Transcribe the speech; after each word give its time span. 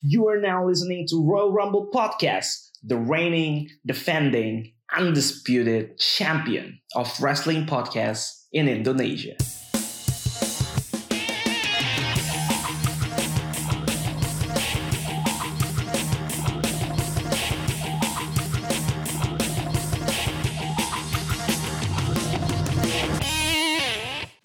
You 0.00 0.28
are 0.28 0.40
now 0.40 0.64
listening 0.64 1.06
to 1.10 1.26
Royal 1.26 1.52
Rumble 1.52 1.90
Podcast, 1.92 2.70
the 2.84 2.96
reigning, 2.96 3.68
defending, 3.84 4.72
undisputed 4.96 5.98
champion 5.98 6.78
of 6.94 7.20
wrestling 7.20 7.66
podcasts 7.66 8.44
in 8.52 8.68
Indonesia. 8.68 9.34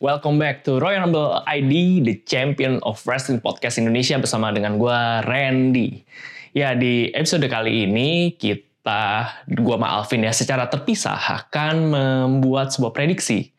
Welcome 0.04 0.36
back 0.36 0.68
to 0.68 0.84
Royal 0.84 1.08
Rumble 1.08 1.48
ID, 1.48 2.04
the 2.04 2.20
champion 2.28 2.84
of 2.84 3.00
wrestling 3.08 3.40
podcast 3.40 3.80
Indonesia 3.80 4.20
bersama 4.20 4.52
dengan 4.52 4.76
gue 4.76 5.00
Randy. 5.24 6.04
Ya 6.52 6.76
di 6.76 7.08
episode 7.16 7.48
kali 7.48 7.88
ini 7.88 8.36
kita, 8.36 9.32
gue 9.48 9.76
sama 9.80 9.88
Alvin 9.96 10.28
ya 10.28 10.36
secara 10.36 10.68
terpisah 10.68 11.16
akan 11.16 11.96
membuat 11.96 12.76
sebuah 12.76 12.92
prediksi. 12.92 13.56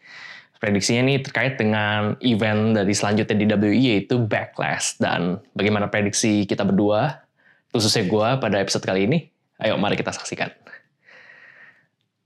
Prediksinya 0.61 1.09
ini 1.09 1.25
terkait 1.25 1.57
dengan 1.57 2.20
event 2.20 2.77
dari 2.77 2.92
selanjutnya 2.92 3.41
di 3.41 3.45
WWE 3.48 3.81
yaitu 3.97 4.20
Backlash 4.20 5.01
dan 5.01 5.41
bagaimana 5.56 5.89
prediksi 5.89 6.45
kita 6.45 6.69
berdua, 6.69 7.25
khususnya 7.73 8.05
gue 8.05 8.29
pada 8.37 8.61
episode 8.61 8.84
kali 8.84 9.09
ini. 9.09 9.33
Ayo 9.65 9.81
mari 9.81 9.97
kita 9.97 10.12
saksikan. 10.12 10.53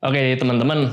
Oke 0.02 0.34
teman-teman, 0.34 0.90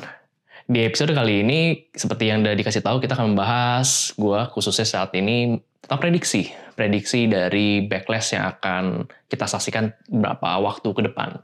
di 0.65 0.79
episode 0.81 1.13
kali 1.13 1.45
ini, 1.45 1.59
seperti 1.93 2.33
yang 2.33 2.41
udah 2.41 2.57
dikasih 2.57 2.81
tahu, 2.81 2.97
kita 2.97 3.13
akan 3.13 3.37
membahas 3.37 4.13
gue 4.17 4.39
khususnya 4.49 4.85
saat 4.85 5.13
ini 5.13 5.61
tentang 5.85 6.01
prediksi. 6.01 6.49
Prediksi 6.73 7.29
dari 7.29 7.85
backlash 7.85 8.35
yang 8.35 8.51
akan 8.57 9.05
kita 9.29 9.45
saksikan 9.45 9.93
beberapa 10.09 10.59
waktu 10.59 10.89
ke 10.89 11.01
depan. 11.05 11.39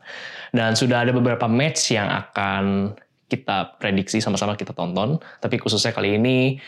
Dan 0.51 0.73
sudah 0.73 1.05
ada 1.05 1.13
beberapa 1.13 1.45
match 1.45 1.93
yang 1.93 2.09
akan 2.09 2.97
kita 3.29 3.79
prediksi 3.79 4.19
sama-sama 4.19 4.57
kita 4.57 4.73
tonton. 4.73 5.21
Tapi 5.39 5.55
khususnya 5.61 5.93
kali 5.93 6.17
ini, 6.17 6.59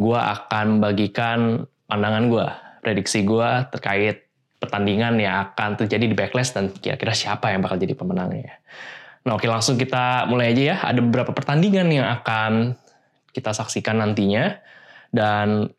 gue 0.00 0.18
akan 0.18 0.80
bagikan 0.82 1.68
pandangan 1.86 2.24
gue, 2.26 2.46
prediksi 2.82 3.22
gue 3.22 3.48
terkait 3.70 4.26
pertandingan 4.58 5.20
yang 5.22 5.52
akan 5.52 5.78
terjadi 5.78 6.10
di 6.10 6.16
backlash 6.18 6.50
dan 6.56 6.74
kira-kira 6.74 7.14
siapa 7.14 7.54
yang 7.54 7.62
bakal 7.62 7.78
jadi 7.78 7.94
pemenangnya. 7.94 8.58
Nah 9.26 9.34
oke 9.34 9.46
langsung 9.48 9.80
kita 9.80 10.28
mulai 10.30 10.54
aja 10.54 10.62
ya. 10.62 10.76
Ada 10.84 11.00
beberapa 11.02 11.34
pertandingan 11.34 11.88
yang 11.90 12.06
akan 12.20 12.76
kita 13.34 13.54
saksikan 13.54 13.98
nantinya. 13.98 14.58
Dan 15.08 15.72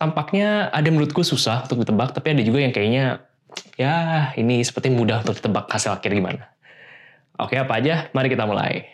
tampaknya 0.00 0.72
ada 0.72 0.88
menurutku 0.88 1.22
susah 1.22 1.68
untuk 1.68 1.86
ditebak, 1.86 2.16
tapi 2.16 2.34
ada 2.34 2.42
juga 2.42 2.58
yang 2.64 2.74
kayaknya 2.74 3.22
ya 3.76 3.94
ini 4.34 4.64
seperti 4.64 4.88
mudah 4.90 5.22
untuk 5.22 5.38
ditebak 5.38 5.68
hasil 5.68 5.94
akhir 5.94 6.10
gimana. 6.10 6.50
Oke 7.38 7.54
apa 7.58 7.78
aja? 7.78 8.08
Mari 8.10 8.28
kita 8.32 8.44
mulai. 8.48 8.86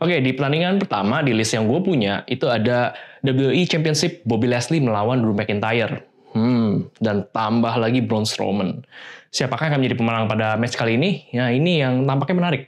Oke 0.00 0.16
di 0.24 0.32
pertandingan 0.32 0.80
pertama 0.80 1.20
di 1.20 1.36
list 1.36 1.52
yang 1.52 1.68
gue 1.68 1.80
punya 1.84 2.24
itu 2.24 2.48
ada 2.48 2.96
WWE 3.20 3.68
Championship 3.68 4.24
Bobby 4.24 4.48
Leslie 4.48 4.80
melawan 4.80 5.20
Drew 5.20 5.36
McIntyre. 5.36 6.08
Hmm, 6.30 6.86
dan 7.02 7.26
tambah 7.34 7.74
lagi 7.74 8.00
Braun 8.00 8.24
Strowman. 8.24 8.86
Siapakah 9.34 9.66
yang 9.66 9.70
akan 9.74 9.80
menjadi 9.82 9.96
pemenang 9.98 10.24
pada 10.30 10.54
match 10.56 10.78
kali 10.78 10.94
ini? 10.94 11.26
Ya 11.34 11.50
ini 11.50 11.82
yang 11.82 12.06
tampaknya 12.06 12.36
menarik. 12.38 12.62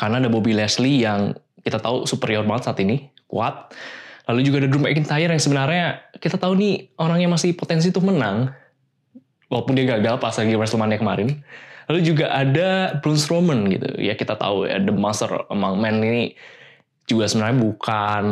Karena 0.00 0.16
ada 0.16 0.32
Bobby 0.32 0.56
Leslie 0.56 1.04
yang 1.04 1.36
kita 1.60 1.76
tahu 1.76 2.08
superior 2.08 2.48
banget 2.48 2.72
saat 2.72 2.80
ini, 2.80 3.12
kuat. 3.28 3.76
Lalu 4.32 4.40
juga 4.48 4.64
ada 4.64 4.68
Drew 4.72 4.80
McIntyre 4.80 5.28
yang 5.28 5.42
sebenarnya 5.42 5.84
kita 6.16 6.40
tahu 6.40 6.56
nih 6.56 6.88
orangnya 6.96 7.28
masih 7.28 7.52
potensi 7.52 7.92
untuk 7.92 8.08
menang. 8.08 8.48
Walaupun 9.52 9.76
dia 9.76 10.00
gagal 10.00 10.16
pas 10.16 10.32
lagi 10.32 10.56
WrestleMania 10.56 10.96
kemarin. 10.96 11.44
Lalu 11.92 12.00
juga 12.06 12.32
ada 12.32 12.96
Braun 13.02 13.18
Strowman 13.20 13.68
gitu. 13.68 13.92
Ya 14.00 14.16
kita 14.16 14.40
tahu 14.40 14.64
ya 14.64 14.80
The 14.80 14.94
Master 14.94 15.50
Among 15.52 15.82
Men 15.82 16.00
ini 16.00 16.32
juga 17.04 17.28
sebenarnya 17.28 17.58
bukan 17.60 18.24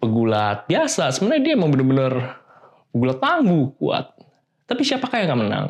pegulat 0.00 0.64
biasa. 0.70 1.12
Sebenarnya 1.12 1.42
dia 1.44 1.52
emang 1.58 1.74
bener-bener 1.74 2.38
pegulat 2.94 3.18
tangguh, 3.20 3.74
kuat. 3.76 4.16
Tapi 4.64 4.80
siapakah 4.86 5.18
yang 5.20 5.28
akan 5.28 5.40
menang? 5.44 5.66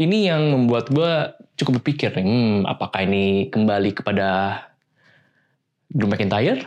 Ini 0.00 0.32
yang 0.32 0.56
membuat 0.56 0.88
gue 0.88 1.12
cukup 1.60 1.84
berpikir, 1.84 2.16
hmm, 2.16 2.64
apakah 2.64 3.04
ini 3.04 3.52
kembali 3.52 3.92
kepada 3.92 4.56
Drew 5.92 6.08
McIntyre? 6.08 6.64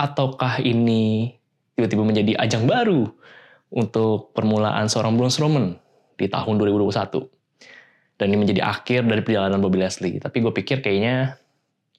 Ataukah 0.00 0.64
ini 0.64 1.36
tiba-tiba 1.76 2.00
menjadi 2.08 2.32
ajang 2.40 2.64
baru 2.64 3.12
untuk 3.68 4.32
permulaan 4.32 4.88
seorang 4.88 5.12
Braun 5.12 5.28
Strowman 5.28 5.76
di 6.16 6.24
tahun 6.24 6.56
2021? 6.56 7.28
Dan 8.16 8.32
ini 8.32 8.38
menjadi 8.40 8.64
akhir 8.64 9.04
dari 9.12 9.20
perjalanan 9.20 9.60
Bobby 9.60 9.84
Leslie. 9.84 10.16
Tapi 10.16 10.40
gue 10.40 10.52
pikir 10.56 10.80
kayaknya 10.80 11.36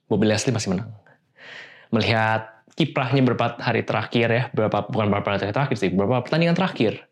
Bobby 0.09 0.25
Leslie 0.25 0.49
masih 0.49 0.73
menang. 0.73 0.89
Melihat 1.93 2.65
kiprahnya 2.73 3.21
beberapa 3.21 3.53
hari 3.61 3.85
terakhir 3.85 4.27
ya, 4.33 4.43
beberapa 4.49 4.81
bukan 4.89 5.13
beberapa 5.13 5.37
hari 5.37 5.53
terakhir 5.53 5.77
sih, 5.77 5.93
beberapa 5.93 6.25
pertandingan 6.25 6.57
terakhir 6.57 7.05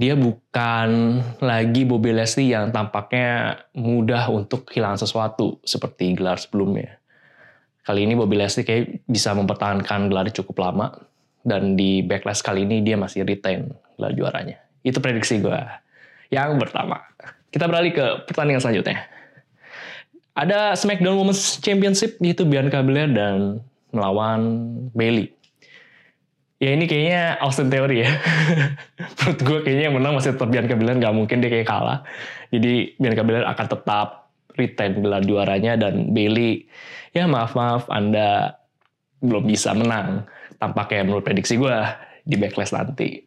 dia 0.00 0.16
bukan 0.16 1.20
lagi 1.44 1.84
Bobby 1.84 2.16
Leslie 2.16 2.56
yang 2.56 2.72
tampaknya 2.72 3.60
mudah 3.76 4.32
untuk 4.32 4.64
kehilangan 4.64 5.04
sesuatu 5.04 5.60
seperti 5.60 6.16
gelar 6.16 6.40
sebelumnya. 6.40 6.96
Kali 7.84 8.08
ini 8.08 8.16
Bobby 8.16 8.40
Leslie 8.40 8.64
kayak 8.64 9.04
bisa 9.04 9.36
mempertahankan 9.36 10.08
gelar 10.08 10.32
cukup 10.32 10.56
lama 10.64 11.04
dan 11.44 11.76
di 11.76 12.00
backlash 12.00 12.40
kali 12.40 12.64
ini 12.64 12.80
dia 12.80 12.96
masih 12.96 13.28
retain 13.28 13.68
gelar 14.00 14.16
juaranya. 14.16 14.56
Itu 14.80 15.04
prediksi 15.04 15.36
gue. 15.36 15.60
Yang 16.32 16.56
pertama. 16.56 17.04
Kita 17.52 17.68
beralih 17.68 17.92
ke 17.92 18.24
pertandingan 18.24 18.64
selanjutnya. 18.64 19.04
Ada 20.32 20.80
SmackDown 20.80 21.20
Women's 21.20 21.60
Championship 21.60 22.16
yaitu 22.24 22.48
Bianca 22.48 22.80
Belair 22.80 23.12
dan 23.12 23.60
melawan 23.92 24.40
Bailey. 24.96 25.36
Ya 26.60 26.76
ini 26.76 26.84
kayaknya 26.84 27.40
Austin 27.40 27.72
Theory 27.72 28.04
ya. 28.04 28.12
Menurut 29.16 29.40
gue 29.40 29.58
kayaknya 29.64 29.84
yang 29.88 29.96
menang 29.96 30.12
masih 30.12 30.36
tetap 30.36 30.52
Bianca 30.52 30.76
Belair, 30.76 31.00
nggak 31.00 31.14
mungkin 31.16 31.40
dia 31.40 31.48
kayak 31.48 31.64
kalah. 31.64 32.04
Jadi 32.52 33.00
Bianca 33.00 33.24
Belair 33.24 33.48
akan 33.48 33.66
tetap 33.66 34.08
retain 34.60 34.92
gelar 35.00 35.24
juaranya 35.24 35.80
dan 35.80 36.12
Bailey, 36.12 36.68
ya 37.16 37.24
maaf-maaf 37.24 37.88
Anda 37.88 38.60
belum 39.24 39.48
bisa 39.48 39.72
menang. 39.72 40.28
Tampaknya 40.60 41.08
menurut 41.08 41.24
prediksi 41.24 41.56
gue 41.56 41.72
di 42.28 42.36
backlash 42.36 42.76
nanti. 42.76 43.24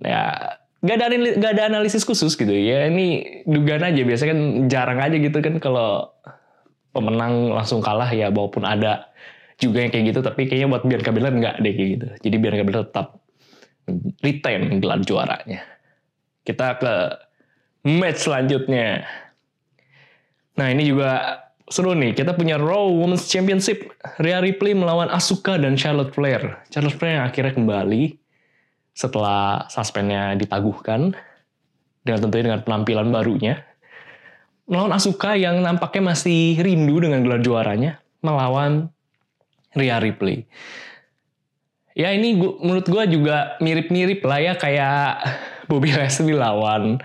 Ya 0.00 0.56
gak 0.80 0.96
ada, 0.96 1.16
gak 1.36 1.52
ada 1.60 1.62
analisis 1.68 2.08
khusus 2.08 2.32
gitu 2.40 2.56
ya. 2.56 2.88
Ini 2.88 3.44
dugaan 3.44 3.84
aja, 3.84 4.00
biasanya 4.00 4.32
kan 4.32 4.40
jarang 4.72 5.00
aja 5.04 5.16
gitu 5.20 5.38
kan 5.44 5.60
kalau 5.60 6.08
pemenang 6.96 7.52
langsung 7.52 7.84
kalah 7.84 8.08
ya 8.16 8.32
walaupun 8.32 8.64
ada 8.64 9.12
juga 9.58 9.86
yang 9.86 9.90
kayak 9.94 10.04
gitu 10.10 10.20
tapi 10.20 10.50
kayaknya 10.50 10.68
buat 10.70 10.82
Bianca 10.86 11.10
Belair 11.14 11.34
nggak 11.34 11.56
deh 11.62 11.72
kayak 11.72 11.90
gitu. 11.98 12.06
Jadi 12.26 12.36
Bianca 12.38 12.64
Belair 12.66 12.84
tetap 12.90 13.06
retain 14.24 14.62
gelar 14.80 15.00
juaranya. 15.04 15.60
Kita 16.44 16.76
ke 16.80 16.94
match 17.86 18.28
selanjutnya. 18.28 19.04
Nah 20.56 20.66
ini 20.70 20.88
juga 20.88 21.40
seru 21.68 21.96
nih. 21.96 22.16
Kita 22.16 22.36
punya 22.36 22.60
Raw 22.60 22.90
Women's 22.92 23.28
Championship. 23.28 23.88
Rhea 24.20 24.40
Ripley 24.40 24.76
melawan 24.76 25.08
Asuka 25.12 25.56
dan 25.56 25.76
Charlotte 25.76 26.12
Flair. 26.12 26.64
Charlotte 26.68 26.96
Flair 26.96 27.20
yang 27.20 27.26
akhirnya 27.28 27.52
kembali 27.56 28.04
setelah 28.94 29.66
suspendnya 29.66 30.38
ditaguhkan 30.38 31.18
dengan 32.06 32.18
tentunya 32.22 32.44
dengan 32.52 32.62
penampilan 32.62 33.08
barunya. 33.10 33.54
Melawan 34.64 34.96
Asuka 34.96 35.36
yang 35.36 35.60
nampaknya 35.60 36.14
masih 36.14 36.56
rindu 36.60 37.04
dengan 37.04 37.20
gelar 37.20 37.44
juaranya 37.44 38.00
melawan 38.24 38.88
Rhea 39.74 39.98
Ripley. 40.00 40.46
Ya 41.94 42.10
ini 42.10 42.34
gua, 42.34 42.58
menurut 42.58 42.86
gue 42.90 43.04
juga 43.14 43.54
mirip-mirip 43.62 44.26
lah 44.26 44.40
ya 44.42 44.52
kayak 44.58 45.22
Bobby 45.70 45.94
Leslie 45.94 46.34
lawan 46.34 46.98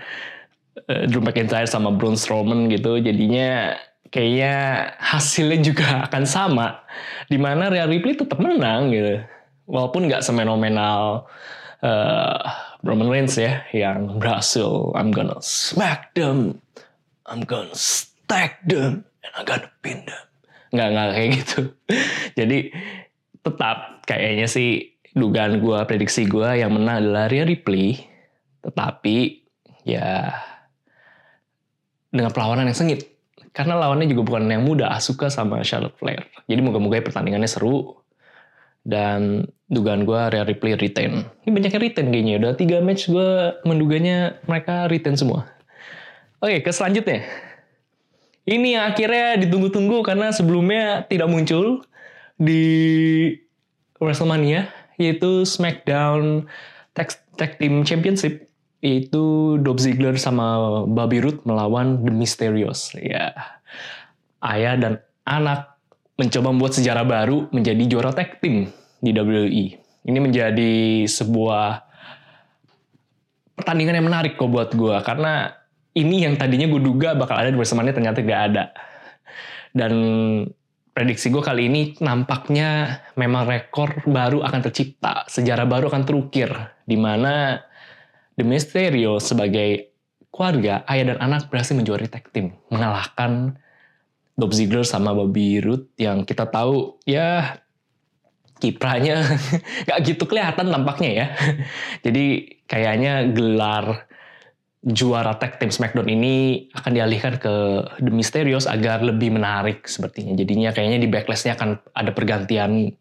uh, 0.90 1.04
Drew 1.06 1.22
McIntyre 1.22 1.70
sama 1.70 1.94
Braun 1.94 2.18
Strowman 2.18 2.66
gitu. 2.70 2.98
Jadinya 2.98 3.78
kayaknya 4.10 4.54
hasilnya 4.98 5.58
juga 5.62 5.86
akan 6.10 6.24
sama. 6.26 6.82
Di 7.30 7.38
mana 7.38 7.70
Rhea 7.70 7.86
Ripley 7.86 8.18
tetap 8.18 8.42
menang 8.42 8.90
gitu. 8.90 9.22
Walaupun 9.70 10.10
nggak 10.10 10.26
semenomenal 10.26 11.30
uh, 11.86 12.42
Roman 12.82 13.06
Reigns 13.06 13.38
ya 13.38 13.62
yang 13.70 14.18
berhasil 14.18 14.90
I'm 14.98 15.14
gonna 15.14 15.38
smack 15.38 16.10
them, 16.18 16.58
I'm 17.30 17.46
gonna 17.46 17.76
stack 17.78 18.66
them, 18.66 19.06
and 19.22 19.32
I'm 19.38 19.46
gonna 19.46 19.70
pin 19.78 20.02
them 20.10 20.29
nggak 20.70 20.88
nggak 20.90 21.08
kayak 21.14 21.30
gitu. 21.38 21.60
Jadi 22.38 22.58
tetap 23.40 24.06
kayaknya 24.06 24.46
sih 24.46 24.96
dugaan 25.10 25.58
gue 25.58 25.78
prediksi 25.86 26.26
gue 26.30 26.62
yang 26.62 26.74
menang 26.74 27.06
adalah 27.06 27.26
Rhea 27.26 27.46
Ripley. 27.46 27.98
Tetapi 28.60 29.16
ya 29.86 30.30
dengan 32.10 32.30
perlawanan 32.34 32.70
yang 32.70 32.78
sengit. 32.78 33.06
Karena 33.50 33.74
lawannya 33.74 34.06
juga 34.06 34.22
bukan 34.22 34.46
yang 34.46 34.62
mudah 34.62 34.94
Asuka 34.94 35.26
sama 35.26 35.58
Charlotte 35.66 35.98
Flair. 35.98 36.22
Jadi 36.46 36.60
moga-moga 36.62 37.02
pertandingannya 37.02 37.50
seru. 37.50 37.98
Dan 38.80 39.44
dugaan 39.68 40.08
gue 40.08 40.16
Rhea 40.16 40.46
Ripley 40.46 40.78
retain. 40.78 41.26
Ini 41.44 41.50
banyak 41.50 41.70
yang 41.74 41.82
retain 41.82 42.06
kayaknya 42.08 42.34
udah 42.40 42.52
tiga 42.56 42.78
match 42.80 43.10
gue 43.10 43.60
menduganya 43.66 44.40
mereka 44.48 44.88
retain 44.88 45.18
semua. 45.18 45.50
Oke, 46.40 46.64
ke 46.64 46.70
selanjutnya. 46.72 47.26
Ini 48.50 48.82
akhirnya 48.82 49.38
ditunggu-tunggu 49.38 50.02
karena 50.02 50.34
sebelumnya 50.34 51.06
tidak 51.06 51.30
muncul 51.30 51.86
di 52.34 52.66
WrestleMania, 54.02 54.66
yaitu 54.98 55.46
SmackDown 55.46 56.50
Tag, 56.90 57.14
Tag 57.38 57.62
Team 57.62 57.86
Championship, 57.86 58.50
yaitu 58.82 59.54
Dolph 59.62 59.78
Ziggler 59.78 60.18
sama 60.18 60.82
Bobby 60.82 61.22
Roode 61.22 61.46
melawan 61.46 62.02
The 62.02 62.10
Mysterios. 62.10 62.90
Ya, 62.98 63.30
ayah 64.42 64.74
dan 64.74 64.98
anak 65.22 65.78
mencoba 66.18 66.50
membuat 66.50 66.74
sejarah 66.74 67.06
baru 67.06 67.46
menjadi 67.54 67.86
juara 67.86 68.10
tag 68.10 68.42
team 68.42 68.66
di 68.98 69.14
WWE. 69.14 69.64
Ini 70.10 70.18
menjadi 70.18 71.06
sebuah 71.06 71.86
pertandingan 73.54 74.00
yang 74.00 74.08
menarik 74.08 74.34
kok 74.34 74.48
buat 74.48 74.72
gue 74.72 74.96
karena 75.04 75.59
ini 75.94 76.22
yang 76.22 76.38
tadinya 76.38 76.70
gue 76.70 76.82
duga 76.82 77.18
bakal 77.18 77.34
ada 77.34 77.50
di 77.50 77.58
WrestleMania 77.58 77.94
ternyata 77.96 78.18
gak 78.22 78.42
ada. 78.52 78.64
Dan 79.70 79.92
prediksi 80.94 81.30
gue 81.30 81.42
kali 81.42 81.70
ini 81.70 81.82
nampaknya 82.02 83.00
memang 83.14 83.46
rekor 83.46 84.02
baru 84.06 84.42
akan 84.42 84.60
tercipta, 84.70 85.26
sejarah 85.26 85.66
baru 85.66 85.90
akan 85.90 86.02
terukir, 86.06 86.50
di 86.86 86.98
mana 86.98 87.62
The 88.34 88.44
Mysterio 88.46 89.18
sebagai 89.18 89.90
keluarga, 90.30 90.86
ayah 90.86 91.14
dan 91.14 91.18
anak 91.20 91.50
berhasil 91.50 91.74
menjuari 91.74 92.06
tag 92.06 92.30
team, 92.30 92.54
mengalahkan 92.70 93.58
Dolph 94.38 94.56
Ziggler 94.56 94.86
sama 94.86 95.12
Bobby 95.12 95.60
Roode 95.60 95.92
yang 96.00 96.24
kita 96.24 96.48
tahu 96.48 96.96
ya 97.04 97.60
kiprahnya 98.60 99.24
gak 99.88 100.00
gitu 100.04 100.24
kelihatan 100.24 100.70
tampaknya 100.70 101.10
ya. 101.10 101.26
Jadi 102.04 102.56
kayaknya 102.64 103.28
gelar 103.32 104.09
juara 104.80 105.36
tag 105.36 105.60
team 105.60 105.68
SmackDown 105.68 106.08
ini 106.08 106.66
akan 106.72 106.92
dialihkan 106.96 107.36
ke 107.36 107.54
The 108.00 108.12
Mysterios 108.12 108.64
agar 108.64 109.04
lebih 109.04 109.36
menarik 109.36 109.84
sepertinya. 109.84 110.32
Jadinya 110.32 110.72
kayaknya 110.72 110.98
di 111.04 111.08
backlashnya 111.08 111.52
akan 111.56 111.76
ada 111.92 112.10
pergantian 112.16 112.96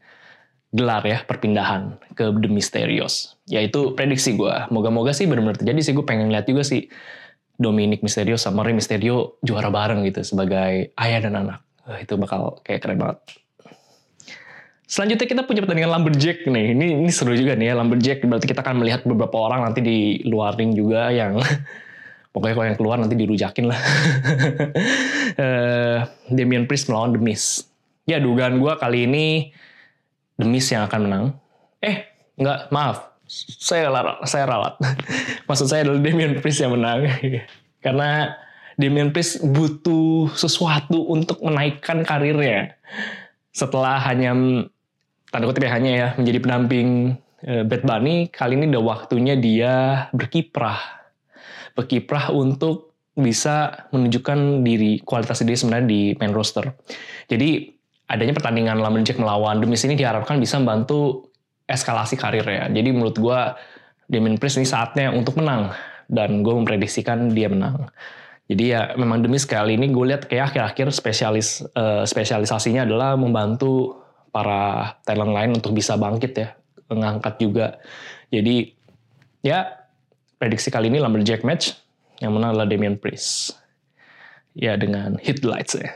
gelar 0.69 1.01
ya, 1.07 1.23
perpindahan 1.23 1.97
ke 2.19 2.35
The 2.35 2.49
Mysterios. 2.51 3.39
Ya 3.47 3.63
itu 3.63 3.95
prediksi 3.95 4.35
gue. 4.35 4.53
Moga-moga 4.69 5.15
sih 5.15 5.25
benar-benar 5.25 5.55
terjadi 5.55 5.79
sih. 5.79 5.93
Gue 5.95 6.03
pengen 6.03 6.27
lihat 6.29 6.45
juga 6.51 6.67
sih 6.67 6.91
Dominic 7.55 8.03
Mysterio 8.03 8.35
sama 8.35 8.63
Rey 8.67 8.75
Mysterio 8.75 9.39
juara 9.39 9.71
bareng 9.71 10.03
gitu 10.03 10.23
sebagai 10.23 10.91
ayah 10.99 11.19
dan 11.23 11.33
anak. 11.39 11.59
Itu 12.03 12.19
bakal 12.19 12.59
kayak 12.61 12.83
keren 12.83 12.99
banget. 12.99 13.19
Selanjutnya 14.89 15.27
kita 15.29 15.41
punya 15.45 15.61
pertandingan 15.61 15.93
Lumberjack 15.93 16.49
nih. 16.49 16.73
Ini 16.73 16.85
ini 17.05 17.11
seru 17.13 17.37
juga 17.37 17.53
nih 17.53 17.69
ya 17.69 17.73
Lumberjack. 17.77 18.25
Berarti 18.25 18.49
kita 18.49 18.65
akan 18.65 18.81
melihat 18.81 19.05
beberapa 19.05 19.37
orang 19.37 19.69
nanti 19.69 19.85
di 19.85 20.25
luar 20.25 20.57
ring 20.57 20.73
juga 20.73 21.13
yang 21.13 21.37
pokoknya 22.33 22.53
kalau 22.57 22.67
yang 22.73 22.77
keluar 22.81 22.97
nanti 22.97 23.13
dirujakin 23.13 23.69
lah. 23.69 23.79
uh, 25.37 25.97
Damian 26.35 26.65
Priest 26.65 26.89
melawan 26.89 27.13
The 27.13 27.21
Miz. 27.21 27.69
Ya 28.09 28.17
dugaan 28.17 28.57
gue 28.57 28.73
kali 28.81 29.05
ini 29.05 29.53
The 30.41 30.49
Miz 30.49 30.65
yang 30.73 30.89
akan 30.89 30.99
menang. 31.05 31.25
Eh, 31.85 32.09
enggak, 32.41 32.73
maaf 32.73 33.09
saya 33.61 33.93
ralat, 33.93 34.25
saya 34.25 34.45
ralat. 34.49 34.73
Maksud 35.47 35.69
saya 35.69 35.85
adalah 35.85 36.01
Damian 36.01 36.41
Priest 36.41 36.65
yang 36.65 36.73
menang. 36.73 37.05
Karena 37.79 38.33
Damian 38.75 39.13
Priest 39.13 39.45
butuh 39.45 40.33
sesuatu 40.33 41.05
untuk 41.13 41.37
menaikkan 41.45 42.01
karirnya. 42.01 42.73
Setelah 43.53 44.01
hanya 44.01 44.33
tanda 45.29 45.45
kutip 45.45 45.65
ya 45.65 45.71
hanya 45.73 45.91
ya 45.91 46.07
menjadi 46.17 46.39
pendamping 46.41 47.17
uh, 47.45 47.63
Bad 47.65 47.83
Bunny, 47.85 48.29
kali 48.29 48.57
ini 48.57 48.69
udah 48.73 48.83
waktunya 48.83 49.37
dia 49.37 50.07
berkiprah. 50.13 50.77
Berkiprah 51.77 52.33
untuk 52.33 52.97
bisa 53.13 53.87
menunjukkan 53.91 54.63
diri 54.63 55.03
kualitas 55.03 55.43
diri 55.43 55.59
sebenarnya 55.59 55.87
di 55.87 56.01
main 56.17 56.31
roster. 56.31 56.71
Jadi 57.27 57.67
adanya 58.09 58.33
pertandingan 58.33 58.79
Lumberjack 58.79 59.19
melawan 59.19 59.59
Demis 59.59 59.83
ini 59.85 59.99
diharapkan 59.99 60.39
bisa 60.39 60.57
membantu 60.57 61.29
eskalasi 61.69 62.17
karirnya. 62.17 62.71
Jadi 62.71 62.89
menurut 62.89 63.19
gue 63.19 63.39
Damien 64.09 64.41
Priest 64.41 64.57
ini 64.57 64.65
saatnya 64.65 65.13
untuk 65.13 65.37
menang 65.37 65.75
dan 66.09 66.41
gue 66.41 66.53
memprediksikan 66.55 67.29
dia 67.29 67.51
menang. 67.51 67.91
Jadi 68.49 68.73
ya 68.73 68.97
memang 68.97 69.21
demi 69.21 69.37
sekali 69.37 69.77
ini 69.77 69.93
gue 69.93 70.05
lihat 70.09 70.25
kayak 70.25 70.49
akhir-akhir 70.49 70.89
spesialis 70.89 71.61
uh, 71.77 72.01
spesialisasinya 72.01 72.81
adalah 72.81 73.13
membantu 73.13 73.98
para 74.29 74.95
talent 75.03 75.33
lain 75.33 75.51
untuk 75.57 75.73
bisa 75.73 75.97
bangkit 75.97 76.33
ya, 76.37 76.49
mengangkat 76.89 77.37
juga. 77.41 77.77
Jadi 78.29 78.73
ya 79.41 79.65
prediksi 80.37 80.69
kali 80.69 80.87
ini 80.87 81.01
Lumberjack 81.01 81.43
match 81.43 81.75
yang 82.23 82.35
menang 82.35 82.55
adalah 82.55 82.69
Damien 82.69 82.95
Priest. 82.95 83.57
Ya 84.57 84.75
dengan 84.75 85.15
hit 85.21 85.45
lights 85.45 85.77
ya. 85.77 85.89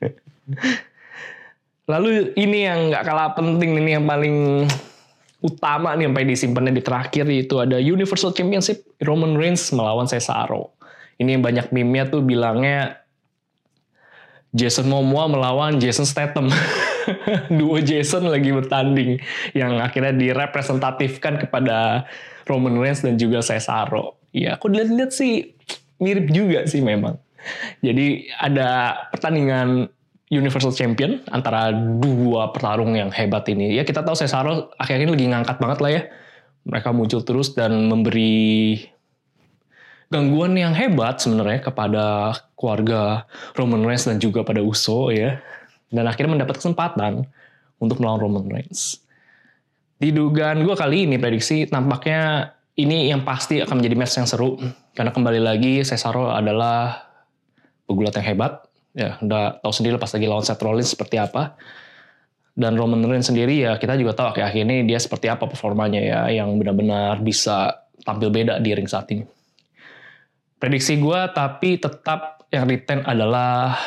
Lalu 1.90 2.36
ini 2.36 2.68
yang 2.68 2.92
nggak 2.92 3.04
kalah 3.04 3.32
penting 3.32 3.80
ini 3.80 3.96
yang 3.96 4.04
paling 4.04 4.68
utama 5.38 5.94
nih 5.94 6.10
sampai 6.10 6.24
disimpannya 6.26 6.72
di 6.74 6.82
terakhir 6.82 7.24
itu 7.30 7.62
ada 7.62 7.78
Universal 7.78 8.34
Championship 8.34 8.82
Roman 9.02 9.38
Reigns 9.38 9.70
melawan 9.70 10.04
Cesaro. 10.10 10.74
Ini 11.18 11.38
yang 11.38 11.42
banyak 11.42 11.70
meme-nya 11.74 12.10
tuh 12.10 12.22
bilangnya 12.22 13.02
Jason 14.54 14.86
Momoa 14.88 15.28
melawan 15.28 15.78
Jason 15.78 16.06
Statham. 16.06 16.48
Duo 17.58 17.78
Jason 17.80 18.28
lagi 18.28 18.52
bertanding 18.52 19.20
yang 19.56 19.80
akhirnya 19.80 20.14
direpresentatifkan 20.14 21.40
kepada 21.40 22.08
Roman 22.48 22.76
Reigns 22.80 23.04
dan 23.04 23.20
juga 23.20 23.44
Cesaro. 23.44 24.20
Ya, 24.32 24.56
aku 24.56 24.72
dilihat-lihat 24.72 25.12
sih 25.12 25.56
mirip 25.98 26.30
juga 26.32 26.64
sih 26.64 26.80
memang. 26.80 27.16
Jadi 27.80 28.28
ada 28.38 29.00
pertandingan 29.14 29.88
Universal 30.28 30.76
Champion 30.76 31.24
antara 31.32 31.72
dua 31.72 32.52
petarung 32.52 32.92
yang 32.92 33.08
hebat 33.08 33.48
ini. 33.48 33.72
Ya 33.72 33.84
kita 33.84 34.04
tahu 34.04 34.12
Cesaro 34.12 34.72
akhirnya 34.76 35.08
lagi 35.08 35.26
ngangkat 35.28 35.56
banget 35.56 35.78
lah 35.80 35.90
ya. 35.92 36.02
Mereka 36.68 36.92
muncul 36.92 37.24
terus 37.24 37.56
dan 37.56 37.88
memberi 37.88 38.76
gangguan 40.12 40.56
yang 40.56 40.76
hebat 40.76 41.20
sebenarnya 41.20 41.64
kepada 41.64 42.36
keluarga 42.56 43.24
Roman 43.56 43.84
Reigns 43.84 44.04
dan 44.04 44.20
juga 44.20 44.44
pada 44.44 44.60
Uso 44.60 45.08
ya. 45.08 45.40
Dan 45.88 46.04
akhirnya 46.04 46.36
mendapat 46.40 46.60
kesempatan 46.60 47.24
untuk 47.80 48.00
melawan 48.00 48.20
Roman 48.20 48.44
Reigns. 48.48 49.00
Di 49.98 50.14
dugaan 50.14 50.62
gue 50.62 50.74
kali 50.78 51.08
ini 51.08 51.16
prediksi 51.18 51.66
tampaknya 51.66 52.54
ini 52.78 53.10
yang 53.10 53.26
pasti 53.26 53.58
akan 53.58 53.82
menjadi 53.82 53.96
match 53.98 54.14
yang 54.20 54.28
seru. 54.28 54.60
Karena 54.94 55.10
kembali 55.10 55.40
lagi 55.42 55.82
Cesaro 55.82 56.30
adalah 56.30 57.08
pegulat 57.88 58.14
yang 58.20 58.26
hebat 58.36 58.68
ya 58.98 59.16
udah 59.22 59.62
tahu 59.62 59.72
sendiri 59.72 59.96
pas 59.96 60.10
lagi 60.10 60.26
lawan 60.26 60.44
Seth 60.44 60.60
Rollins 60.60 60.92
seperti 60.92 61.16
apa 61.22 61.56
dan 62.58 62.74
Roman 62.74 63.00
Reigns 63.06 63.30
sendiri 63.30 63.62
ya 63.62 63.78
kita 63.78 63.94
juga 63.94 64.12
tahu 64.18 64.34
akhir-akhir 64.34 64.64
dia 64.84 64.98
seperti 64.98 65.30
apa 65.30 65.46
performanya 65.46 66.02
ya 66.02 66.20
yang 66.28 66.58
benar-benar 66.58 67.22
bisa 67.22 67.86
tampil 68.02 68.34
beda 68.34 68.58
di 68.58 68.74
ring 68.74 68.90
saat 68.90 69.06
ini 69.14 69.22
prediksi 70.58 70.98
gue 70.98 71.20
tapi 71.30 71.78
tetap 71.78 72.50
yang 72.50 72.66
retain 72.66 73.06
adalah 73.06 73.78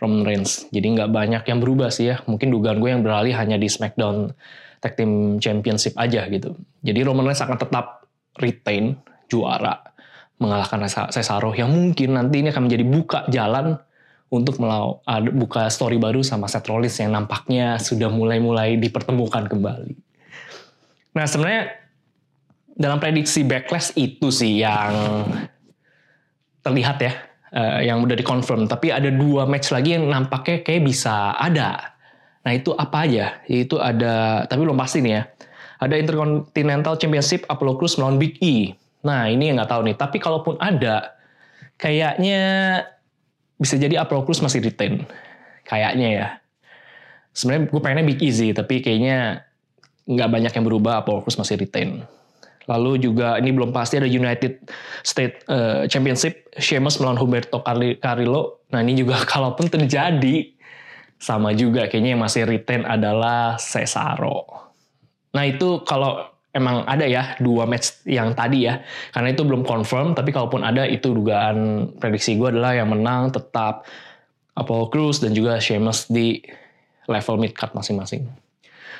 Roman 0.00 0.24
Reigns. 0.24 0.66
Jadi 0.72 0.96
nggak 0.96 1.12
banyak 1.12 1.42
yang 1.44 1.60
berubah 1.60 1.92
sih 1.92 2.10
ya. 2.10 2.24
Mungkin 2.24 2.48
dugaan 2.48 2.80
gue 2.80 2.90
yang 2.90 3.04
beralih 3.04 3.36
hanya 3.36 3.60
di 3.60 3.68
SmackDown 3.68 4.32
Tag 4.80 4.96
Team 4.96 5.36
Championship 5.36 5.92
aja 6.00 6.24
gitu. 6.32 6.56
Jadi 6.80 7.04
Roman 7.04 7.28
Reigns 7.28 7.44
akan 7.44 7.60
tetap 7.60 8.08
retain 8.40 8.96
juara 9.28 9.76
mengalahkan 10.40 10.80
Cesaro 11.12 11.52
yang 11.52 11.68
mungkin 11.68 12.16
nanti 12.16 12.40
ini 12.40 12.48
akan 12.48 12.64
menjadi 12.64 12.84
buka 12.88 13.18
jalan 13.28 13.76
untuk 14.32 14.56
melau, 14.56 15.04
buka 15.36 15.68
story 15.68 16.00
baru 16.00 16.24
sama 16.24 16.48
Seth 16.48 16.70
Rollins 16.70 16.96
yang 16.96 17.12
nampaknya 17.12 17.76
sudah 17.76 18.08
mulai-mulai 18.08 18.80
dipertemukan 18.80 19.50
kembali. 19.50 19.92
Nah 21.12 21.26
sebenarnya 21.28 21.76
dalam 22.72 22.96
prediksi 23.02 23.44
backlash 23.44 23.92
itu 23.98 24.32
sih 24.32 24.64
yang 24.64 25.26
terlihat 26.64 26.96
ya, 27.04 27.12
uh, 27.54 27.80
yang 27.82 28.02
udah 28.02 28.16
dikonfirm. 28.16 28.66
Tapi 28.70 28.90
ada 28.90 29.10
dua 29.10 29.46
match 29.46 29.70
lagi 29.74 29.94
yang 29.94 30.06
nampaknya 30.10 30.62
kayak 30.62 30.82
bisa 30.86 31.34
ada. 31.36 31.96
Nah 32.40 32.52
itu 32.56 32.72
apa 32.72 33.04
aja? 33.04 33.42
Itu 33.46 33.76
ada, 33.78 34.44
tapi 34.48 34.64
belum 34.64 34.78
pasti 34.78 35.04
nih 35.04 35.12
ya. 35.12 35.22
Ada 35.80 35.96
Intercontinental 35.96 36.96
Championship 37.00 37.48
Apollo 37.48 37.80
Crews 37.80 37.96
melawan 37.96 38.20
Big 38.20 38.36
E. 38.40 38.76
Nah 39.04 39.28
ini 39.28 39.48
yang 39.48 39.60
nggak 39.60 39.70
tahu 39.70 39.82
nih. 39.88 39.96
Tapi 39.96 40.16
kalaupun 40.20 40.54
ada, 40.60 41.16
kayaknya 41.80 42.42
bisa 43.56 43.76
jadi 43.76 44.00
Apollo 44.04 44.28
Crews 44.28 44.40
masih 44.44 44.60
retain. 44.64 45.04
Kayaknya 45.64 46.08
ya. 46.08 46.28
Sebenarnya 47.32 47.70
gue 47.70 47.80
pengennya 47.80 48.06
Big 48.08 48.20
Easy, 48.24 48.50
tapi 48.52 48.82
kayaknya 48.82 49.46
nggak 50.08 50.28
banyak 50.28 50.52
yang 50.52 50.64
berubah. 50.64 51.04
Apollo 51.04 51.24
Crews 51.24 51.40
masih 51.40 51.60
retain. 51.60 52.04
Lalu 52.68 53.00
juga 53.00 53.40
ini 53.40 53.54
belum 53.54 53.72
pasti 53.72 53.96
ada 53.96 54.08
United 54.08 54.68
State 55.00 55.48
uh, 55.48 55.88
Championship, 55.88 56.52
Sheamus 56.60 57.00
melawan 57.00 57.16
Humberto 57.16 57.64
Carrillo. 58.00 58.66
Nah 58.74 58.80
ini 58.84 58.98
juga 59.00 59.22
kalaupun 59.32 59.72
terjadi, 59.72 60.52
sama 61.20 61.52
juga 61.52 61.84
kayaknya 61.88 62.16
yang 62.16 62.22
masih 62.24 62.48
retain 62.48 62.82
adalah 62.88 63.60
Cesaro. 63.60 64.72
Nah 65.36 65.44
itu 65.46 65.84
kalau 65.84 66.30
emang 66.50 66.82
ada 66.88 67.06
ya 67.06 67.38
dua 67.38 67.68
match 67.68 68.02
yang 68.10 68.34
tadi 68.34 68.66
ya 68.66 68.82
karena 69.14 69.30
itu 69.30 69.46
belum 69.46 69.62
confirm 69.62 70.18
tapi 70.18 70.34
kalaupun 70.34 70.66
ada 70.66 70.82
itu 70.82 71.14
dugaan 71.14 71.86
prediksi 72.02 72.34
gue 72.34 72.50
adalah 72.50 72.74
yang 72.74 72.90
menang 72.90 73.30
tetap 73.30 73.86
Apollo 74.58 74.90
Crews 74.90 75.22
dan 75.22 75.30
juga 75.30 75.62
Sheamus 75.62 76.10
di 76.10 76.42
level 77.06 77.38
mid 77.38 77.54
card 77.54 77.74
masing-masing. 77.74 78.26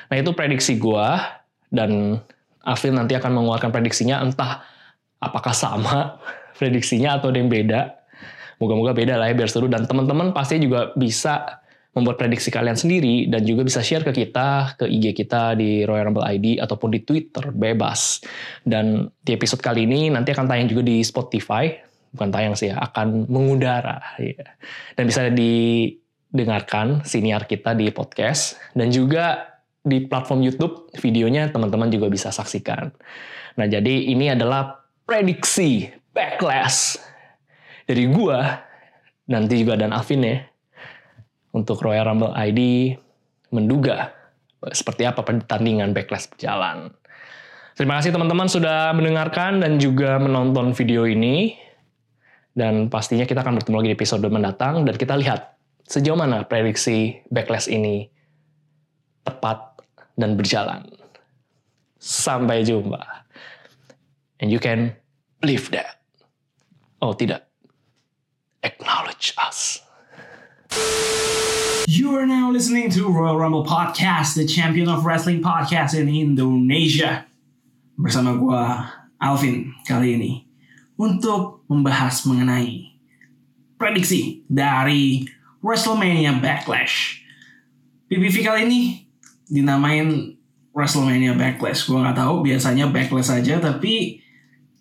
Nah 0.07 0.15
itu 0.15 0.31
prediksi 0.31 0.79
gue 0.79 1.07
dan 1.71 2.19
Alvin 2.65 2.93
nanti 2.97 3.17
akan 3.17 3.31
mengeluarkan 3.41 3.69
prediksinya 3.73 4.21
entah 4.21 4.61
apakah 5.17 5.53
sama 5.53 6.17
prediksinya 6.59 7.17
atau 7.17 7.33
ada 7.33 7.41
yang 7.41 7.49
beda. 7.49 7.97
Moga-moga 8.61 8.93
beda 8.93 9.17
lah 9.17 9.25
ya 9.29 9.33
biar 9.33 9.49
seru 9.49 9.65
dan 9.65 9.89
teman-teman 9.89 10.37
pasti 10.37 10.61
juga 10.61 10.93
bisa 10.93 11.61
membuat 11.91 12.15
prediksi 12.15 12.47
kalian 12.47 12.79
sendiri 12.79 13.27
dan 13.27 13.43
juga 13.43 13.67
bisa 13.67 13.83
share 13.83 14.07
ke 14.07 14.15
kita, 14.15 14.79
ke 14.79 14.87
IG 14.87 15.11
kita 15.11 15.59
di 15.59 15.83
Royal 15.83 16.07
Rumble 16.07 16.23
ID 16.23 16.63
ataupun 16.63 16.87
di 16.95 17.03
Twitter, 17.03 17.51
bebas. 17.51 18.23
Dan 18.63 19.11
di 19.19 19.35
episode 19.35 19.59
kali 19.59 19.83
ini 19.83 20.07
nanti 20.07 20.31
akan 20.31 20.47
tayang 20.47 20.71
juga 20.71 20.87
di 20.87 21.03
Spotify, 21.03 21.67
bukan 22.15 22.31
tayang 22.31 22.55
sih 22.55 22.71
ya, 22.71 22.79
akan 22.79 23.27
mengudara. 23.27 23.99
Ya. 24.23 24.55
Dan 24.95 25.03
bisa 25.11 25.27
didengarkan 25.27 27.03
siniar 27.03 27.43
kita 27.43 27.75
di 27.75 27.91
podcast 27.91 28.55
dan 28.71 28.87
juga 28.87 29.50
di 29.81 30.05
platform 30.05 30.45
YouTube 30.45 30.93
videonya 31.01 31.49
teman-teman 31.49 31.89
juga 31.89 32.07
bisa 32.07 32.29
saksikan. 32.29 32.93
Nah 33.57 33.65
jadi 33.65 34.13
ini 34.13 34.31
adalah 34.31 34.85
prediksi 35.05 35.89
backlash 36.13 37.01
dari 37.89 38.05
gua 38.09 38.61
nanti 39.27 39.61
juga 39.61 39.79
dan 39.79 39.91
Alvin 39.91 40.21
ya 40.21 40.37
untuk 41.51 41.81
Royal 41.81 42.07
Rumble 42.07 42.35
ID 42.37 42.93
menduga 43.51 44.13
seperti 44.69 45.09
apa 45.09 45.25
pertandingan 45.25 45.91
backlash 45.91 46.29
berjalan. 46.29 46.93
Terima 47.73 47.97
kasih 47.97 48.13
teman-teman 48.13 48.45
sudah 48.45 48.93
mendengarkan 48.93 49.63
dan 49.63 49.81
juga 49.81 50.19
menonton 50.21 50.75
video 50.75 51.07
ini. 51.07 51.57
Dan 52.51 52.91
pastinya 52.91 53.23
kita 53.23 53.47
akan 53.47 53.63
bertemu 53.63 53.75
lagi 53.79 53.89
di 53.89 53.95
episode 53.95 54.27
mendatang 54.27 54.83
dan 54.83 54.99
kita 54.99 55.15
lihat 55.15 55.55
sejauh 55.87 56.19
mana 56.19 56.43
prediksi 56.43 57.23
backlash 57.31 57.71
ini 57.71 58.11
tepat 59.23 59.70
dan 60.17 60.35
berjalan. 60.35 60.87
Sampai 62.01 62.65
jumpa. 62.65 63.27
And 64.41 64.49
you 64.49 64.57
can 64.57 64.97
believe 65.37 65.69
that. 65.71 66.01
Oh 67.01 67.13
tidak. 67.13 67.45
Acknowledge 68.65 69.33
us. 69.37 69.81
You 71.89 72.15
are 72.15 72.25
now 72.25 72.49
listening 72.49 72.89
to 72.97 73.09
Royal 73.09 73.37
Rumble 73.37 73.65
Podcast, 73.65 74.37
the 74.37 74.45
champion 74.45 74.87
of 74.87 75.05
wrestling 75.05 75.41
podcast 75.41 75.97
in 75.97 76.09
Indonesia. 76.09 77.25
Bersama 77.97 78.37
gua 78.37 78.89
Alvin 79.21 79.73
kali 79.85 80.17
ini 80.17 80.33
untuk 80.97 81.65
membahas 81.69 82.25
mengenai 82.25 82.97
prediksi 83.81 84.45
dari 84.45 85.25
WrestleMania 85.61 86.37
Backlash. 86.37 87.21
PPV 88.09 88.35
kali 88.45 88.59
ini 88.69 88.81
dinamain 89.51 90.39
WrestleMania 90.71 91.35
Backlash. 91.35 91.83
Gua 91.91 92.07
nggak 92.07 92.23
tahu 92.23 92.47
biasanya 92.47 92.87
Backlash 92.87 93.35
saja, 93.35 93.59
tapi 93.59 94.23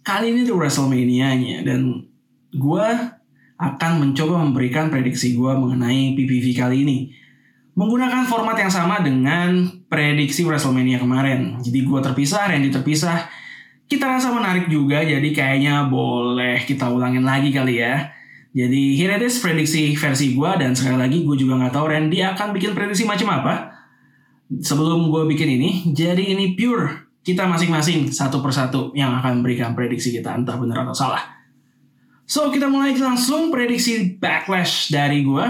kali 0.06 0.30
ini 0.30 0.46
tuh 0.46 0.54
WrestleMania-nya 0.54 1.66
dan 1.66 2.06
gua 2.54 3.18
akan 3.60 3.92
mencoba 4.00 4.40
memberikan 4.40 4.88
prediksi 4.88 5.36
gue 5.36 5.52
mengenai 5.52 6.16
PPV 6.16 6.46
kali 6.56 6.76
ini. 6.88 6.98
Menggunakan 7.76 8.24
format 8.24 8.56
yang 8.56 8.72
sama 8.72 9.04
dengan 9.04 9.68
prediksi 9.86 10.48
WrestleMania 10.48 10.96
kemarin. 10.96 11.60
Jadi 11.60 11.84
gue 11.84 12.00
terpisah, 12.00 12.48
Randy 12.48 12.72
terpisah. 12.72 13.28
Kita 13.84 14.08
rasa 14.08 14.32
menarik 14.32 14.72
juga, 14.72 15.04
jadi 15.04 15.28
kayaknya 15.34 15.92
boleh 15.92 16.64
kita 16.64 16.88
ulangin 16.88 17.26
lagi 17.26 17.52
kali 17.52 17.84
ya. 17.84 18.08
Jadi 18.50 18.98
here 18.98 19.14
it 19.14 19.22
is 19.22 19.38
prediksi 19.38 19.94
versi 19.94 20.34
gue 20.34 20.50
dan 20.58 20.74
sekali 20.74 20.98
lagi 20.98 21.22
gue 21.22 21.36
juga 21.38 21.60
nggak 21.60 21.74
tahu 21.76 21.86
Randy 21.86 22.18
akan 22.24 22.50
bikin 22.56 22.72
prediksi 22.74 23.04
macam 23.06 23.28
apa. 23.30 23.69
Sebelum 24.50 25.14
gue 25.14 25.22
bikin 25.30 25.46
ini, 25.62 25.70
jadi 25.94 26.34
ini 26.34 26.58
pure 26.58 27.10
kita 27.22 27.46
masing-masing 27.46 28.10
satu 28.10 28.42
persatu 28.42 28.90
yang 28.98 29.14
akan 29.22 29.38
memberikan 29.38 29.76
prediksi 29.78 30.10
kita 30.10 30.34
entah 30.34 30.58
benar 30.58 30.82
atau 30.82 30.96
salah. 30.96 31.22
So 32.26 32.50
kita 32.50 32.66
mulai 32.66 32.94
langsung 32.98 33.50
prediksi 33.54 34.18
backlash 34.18 34.90
dari 34.90 35.22
gue. 35.22 35.46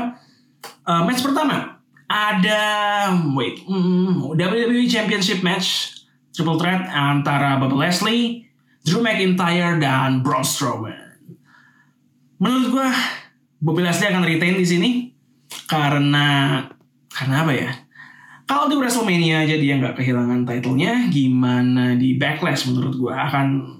Uh, 0.84 1.02
match 1.08 1.24
pertama 1.24 1.80
ada 2.10 2.64
wait 3.32 3.62
mm, 3.64 4.34
WWE 4.34 4.84
Championship 4.90 5.40
match 5.46 6.00
triple 6.34 6.58
threat 6.58 6.88
antara 6.90 7.56
Bobby 7.60 7.76
Leslie, 7.78 8.48
Drew 8.82 8.98
McIntyre 8.98 9.78
dan 9.78 10.24
Braun 10.24 10.42
Strowman. 10.42 11.20
Menurut 12.40 12.66
gue 12.72 12.88
Bobby 13.60 13.84
Leslie 13.84 14.10
akan 14.10 14.24
retain 14.26 14.56
di 14.56 14.66
sini 14.66 14.90
karena 15.68 16.64
karena 17.12 17.36
apa 17.46 17.52
ya? 17.54 17.70
Kalau 18.50 18.66
di 18.66 18.74
WrestleMania 18.74 19.46
aja 19.46 19.54
dia 19.54 19.78
nggak 19.78 20.02
kehilangan 20.02 20.42
titlenya, 20.42 21.06
gimana 21.06 21.94
di 21.94 22.18
Backlash 22.18 22.66
menurut 22.66 22.98
gue 22.98 23.14
akan 23.14 23.78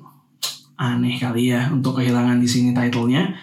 aneh 0.79 1.19
kali 1.19 1.50
ya 1.50 1.67
untuk 1.75 1.99
kehilangan 1.99 2.39
di 2.39 2.47
sini 2.47 2.71
titlenya. 2.71 3.35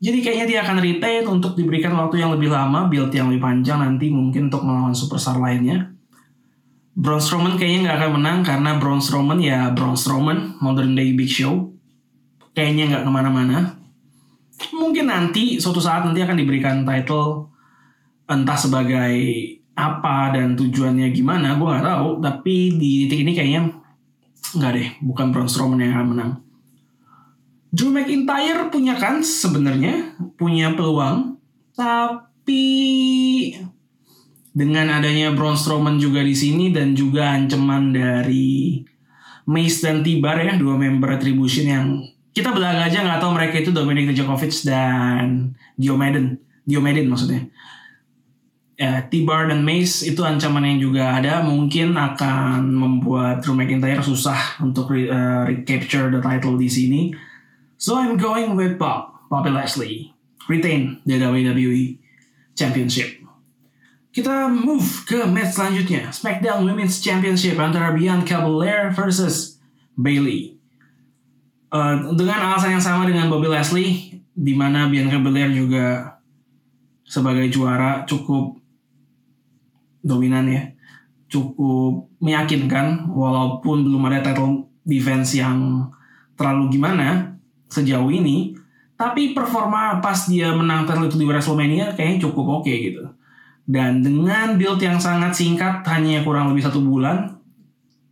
Jadi 0.00 0.24
kayaknya 0.24 0.46
dia 0.48 0.58
akan 0.64 0.80
retain 0.80 1.28
untuk 1.28 1.60
diberikan 1.60 1.92
waktu 1.92 2.24
yang 2.24 2.32
lebih 2.32 2.48
lama, 2.48 2.88
build 2.88 3.12
yang 3.12 3.28
lebih 3.28 3.44
panjang 3.44 3.84
nanti 3.84 4.08
mungkin 4.08 4.48
untuk 4.48 4.64
melawan 4.64 4.96
superstar 4.96 5.36
lainnya. 5.36 5.92
Braun 6.96 7.20
Strowman 7.20 7.60
kayaknya 7.60 7.92
nggak 7.92 7.96
akan 8.00 8.10
menang 8.16 8.38
karena 8.40 8.70
Braun 8.80 9.04
Strowman 9.04 9.44
ya 9.44 9.76
Braun 9.76 10.00
Strowman, 10.00 10.56
modern 10.64 10.96
day 10.96 11.12
big 11.12 11.28
show. 11.28 11.68
Kayaknya 12.56 12.96
nggak 12.96 13.04
ke 13.04 13.10
mana-mana. 13.12 13.76
Mungkin 14.72 15.04
nanti 15.04 15.60
suatu 15.60 15.84
saat 15.84 16.08
nanti 16.08 16.24
akan 16.24 16.40
diberikan 16.40 16.80
title 16.88 17.52
entah 18.24 18.56
sebagai 18.56 19.20
apa 19.72 20.36
dan 20.36 20.54
tujuannya 20.54 21.08
gimana, 21.12 21.56
gue 21.56 21.66
nggak 21.66 21.86
tahu. 21.86 22.08
Tapi 22.20 22.54
di 22.76 23.06
titik 23.08 23.24
ini 23.24 23.32
kayaknya 23.32 23.62
nggak 24.52 24.72
deh, 24.76 24.88
bukan 25.00 25.26
Braun 25.32 25.48
Strowman 25.48 25.80
yang 25.80 25.96
akan 25.96 26.08
menang. 26.12 26.32
Drew 27.72 27.88
McIntyre 27.88 28.68
punya 28.68 29.00
kan 29.00 29.24
sebenarnya, 29.24 30.12
punya 30.36 30.76
peluang, 30.76 31.40
tapi 31.72 32.68
dengan 34.52 34.92
adanya 34.92 35.32
Braun 35.32 35.56
Strowman 35.56 35.96
juga 35.96 36.20
di 36.20 36.36
sini 36.36 36.68
dan 36.68 36.92
juga 36.92 37.32
ancaman 37.32 37.96
dari 37.96 38.84
Mace 39.48 39.80
dan 39.80 40.04
Tibar 40.04 40.36
ya, 40.36 40.60
dua 40.60 40.76
member 40.76 41.16
Retribution 41.16 41.64
yang 41.64 41.86
kita 42.36 42.52
belaga 42.52 42.88
aja 42.88 43.04
nggak 43.04 43.20
tahu 43.20 43.32
mereka 43.36 43.64
itu 43.64 43.72
Dominic 43.72 44.12
Dijakovic 44.12 44.52
dan 44.68 45.56
Diomeden, 45.80 46.36
Diomeden 46.68 47.08
maksudnya. 47.08 47.48
Ya, 48.82 48.98
Tibar 49.06 49.46
dan 49.46 49.62
Mace 49.62 50.02
itu 50.02 50.26
ancaman 50.26 50.66
yang 50.66 50.82
juga 50.82 51.14
ada 51.14 51.38
mungkin 51.46 51.94
akan 51.94 52.66
membuat 52.66 53.38
Drew 53.38 53.54
McIntyre 53.54 54.02
susah 54.02 54.58
untuk 54.58 54.90
uh, 54.90 55.46
recapture 55.46 56.10
the 56.10 56.18
title 56.18 56.58
di 56.58 56.66
sini 56.66 57.14
So 57.82 57.98
I'm 57.98 58.14
going 58.14 58.54
with 58.54 58.78
Bob, 58.78 59.26
Bobby 59.26 59.50
Leslie, 59.50 60.14
retain 60.46 61.02
the 61.02 61.18
WWE 61.18 61.98
Championship. 62.54 63.18
Kita 64.14 64.46
move 64.46 65.02
ke 65.02 65.26
match 65.26 65.58
selanjutnya, 65.58 66.14
SmackDown 66.14 66.62
Women's 66.62 67.02
Championship 67.02 67.58
antara 67.58 67.90
Bianca 67.90 68.38
Belair 68.38 68.94
versus 68.94 69.58
Bailey. 69.98 70.54
Uh, 71.74 72.14
dengan 72.14 72.54
alasan 72.54 72.78
yang 72.78 72.84
sama 72.86 73.02
dengan 73.02 73.26
Bobby 73.26 73.50
Leslie, 73.50 74.22
di 74.30 74.54
mana 74.54 74.86
Bianca 74.86 75.18
Belair 75.18 75.50
juga 75.50 76.18
sebagai 77.02 77.50
juara 77.50 78.06
cukup 78.06 78.61
dominan 80.02 80.50
ya, 80.50 80.62
cukup 81.32 82.12
meyakinkan 82.20 83.08
walaupun 83.08 83.86
belum 83.86 84.02
ada 84.12 84.20
title 84.20 84.68
defense 84.84 85.38
yang 85.38 85.88
terlalu 86.36 86.76
gimana 86.76 87.38
sejauh 87.72 88.10
ini 88.12 88.52
tapi 89.02 89.34
performa 89.34 89.98
pas 89.98 90.28
dia 90.30 90.54
menang 90.54 90.86
title 90.86 91.10
itu 91.10 91.18
di 91.18 91.26
WrestleMania 91.26 91.96
kayaknya 91.98 92.28
cukup 92.28 92.62
oke 92.62 92.70
okay 92.70 92.92
gitu. 92.92 93.02
Dan 93.66 94.02
dengan 94.02 94.54
build 94.54 94.78
yang 94.78 94.98
sangat 94.98 95.34
singkat 95.34 95.82
hanya 95.90 96.22
kurang 96.22 96.54
lebih 96.54 96.66
satu 96.66 96.82
bulan 96.82 97.34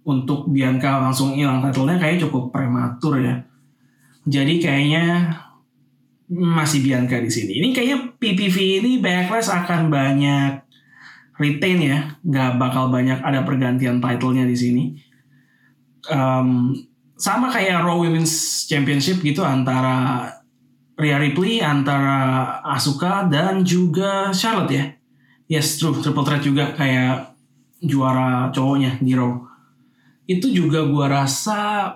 untuk 0.03 0.51
Bianca 0.51 0.99
langsung 0.99 1.39
hilang 1.39 1.63
titlenya 1.63 1.95
kayaknya 2.01 2.27
cukup 2.27 2.51
prematur 2.51 3.23
ya. 3.23 3.39
Jadi 4.27 4.59
kayaknya 4.59 5.31
masih 6.31 6.83
Bianca 6.83 7.23
di 7.23 7.31
sini. 7.31 7.63
Ini 7.63 7.69
kayaknya 7.71 7.99
PPV 8.19 8.57
ini 8.83 8.93
backlash 8.99 9.51
akan 9.51 9.91
banyak 9.91 10.70
retain 11.41 11.81
ya 11.81 11.99
nggak 12.21 12.61
bakal 12.61 12.93
banyak 12.93 13.17
ada 13.25 13.41
pergantian 13.49 13.97
titlenya 13.99 14.45
di 14.45 14.57
sini 14.57 14.85
um, 16.13 16.77
sama 17.21 17.53
kayak 17.53 17.85
Raw 17.85 18.01
Women's 18.01 18.65
Championship 18.65 19.21
gitu 19.21 19.45
antara 19.45 20.25
Rhea 20.97 21.21
Ripley, 21.21 21.61
antara 21.61 22.61
Asuka 22.65 23.29
dan 23.29 23.65
juga 23.65 24.33
Charlotte 24.33 24.73
ya. 24.73 24.85
Yes, 25.49 25.77
true. 25.77 25.97
Triple 25.97 26.25
threat 26.25 26.45
juga 26.45 26.73
kayak 26.73 27.37
juara 27.81 28.49
cowoknya 28.53 29.01
di 29.01 29.13
Raw. 29.13 29.49
itu 30.31 30.47
juga 30.47 30.87
gue 30.87 31.07
rasa 31.11 31.91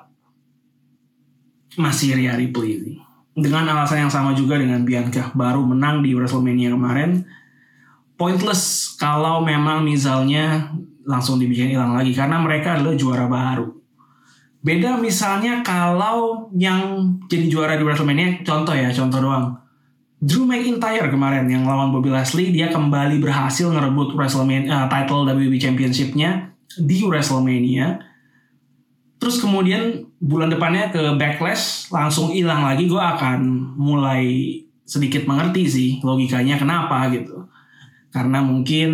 masih 1.79 2.19
Rhea 2.19 2.35
Ripley 2.35 2.83
sih. 2.83 2.97
Dengan 3.31 3.71
alasan 3.71 4.07
yang 4.07 4.13
sama 4.13 4.35
juga 4.35 4.59
dengan 4.59 4.83
Bianca 4.83 5.31
baru 5.39 5.63
menang 5.63 6.03
di 6.03 6.19
WrestleMania 6.19 6.75
kemarin. 6.75 7.23
Pointless 8.15 8.95
kalau 8.95 9.43
memang 9.43 9.83
misalnya 9.83 10.71
langsung 11.05 11.37
dibikin 11.37 11.75
hilang 11.75 11.93
lagi 11.99 12.15
karena 12.17 12.41
mereka 12.41 12.79
adalah 12.79 12.95
juara 12.97 13.27
baru. 13.29 13.75
Beda 14.65 14.97
misalnya 14.97 15.61
kalau 15.61 16.49
yang 16.57 17.13
jadi 17.29 17.53
juara 17.53 17.77
di 17.77 17.85
WrestleMania, 17.85 18.41
contoh 18.49 18.73
ya, 18.73 18.89
contoh 18.89 19.21
doang. 19.21 19.61
Drew 20.25 20.49
McIntyre 20.49 21.13
kemarin 21.13 21.45
yang 21.53 21.69
lawan 21.69 21.93
Bobby 21.93 22.09
Lashley, 22.09 22.49
dia 22.49 22.73
kembali 22.73 23.21
berhasil 23.21 23.69
ngerebut 23.69 24.17
WrestleMania 24.17 24.73
uh, 24.73 24.87
title 24.89 25.29
WWE 25.29 25.61
Championship-nya 25.61 26.57
di 26.81 27.05
WrestleMania. 27.05 28.01
Terus 29.21 29.37
kemudian 29.37 30.09
bulan 30.17 30.49
depannya 30.49 30.89
ke 30.89 31.13
Backlash 31.21 31.93
langsung 31.93 32.33
hilang 32.33 32.65
lagi, 32.65 32.89
gue 32.89 32.97
akan 32.97 33.45
mulai 33.77 34.25
sedikit 34.89 35.29
mengerti 35.29 35.69
sih 35.69 35.91
logikanya 36.01 36.57
kenapa 36.57 37.05
gitu. 37.13 37.45
Karena 38.15 38.39
mungkin 38.47 38.91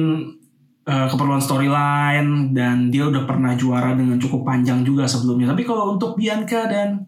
uh, 0.89 1.07
keperluan 1.12 1.45
storyline 1.45 2.57
dan 2.57 2.89
dia 2.89 3.05
udah 3.05 3.29
pernah 3.29 3.53
juara 3.53 3.93
dengan 3.93 4.17
cukup 4.17 4.49
panjang 4.49 4.81
juga 4.81 5.05
sebelumnya. 5.05 5.53
Tapi 5.53 5.62
kalau 5.69 5.93
untuk 5.93 6.17
Bianca 6.17 6.65
dan 6.65 7.05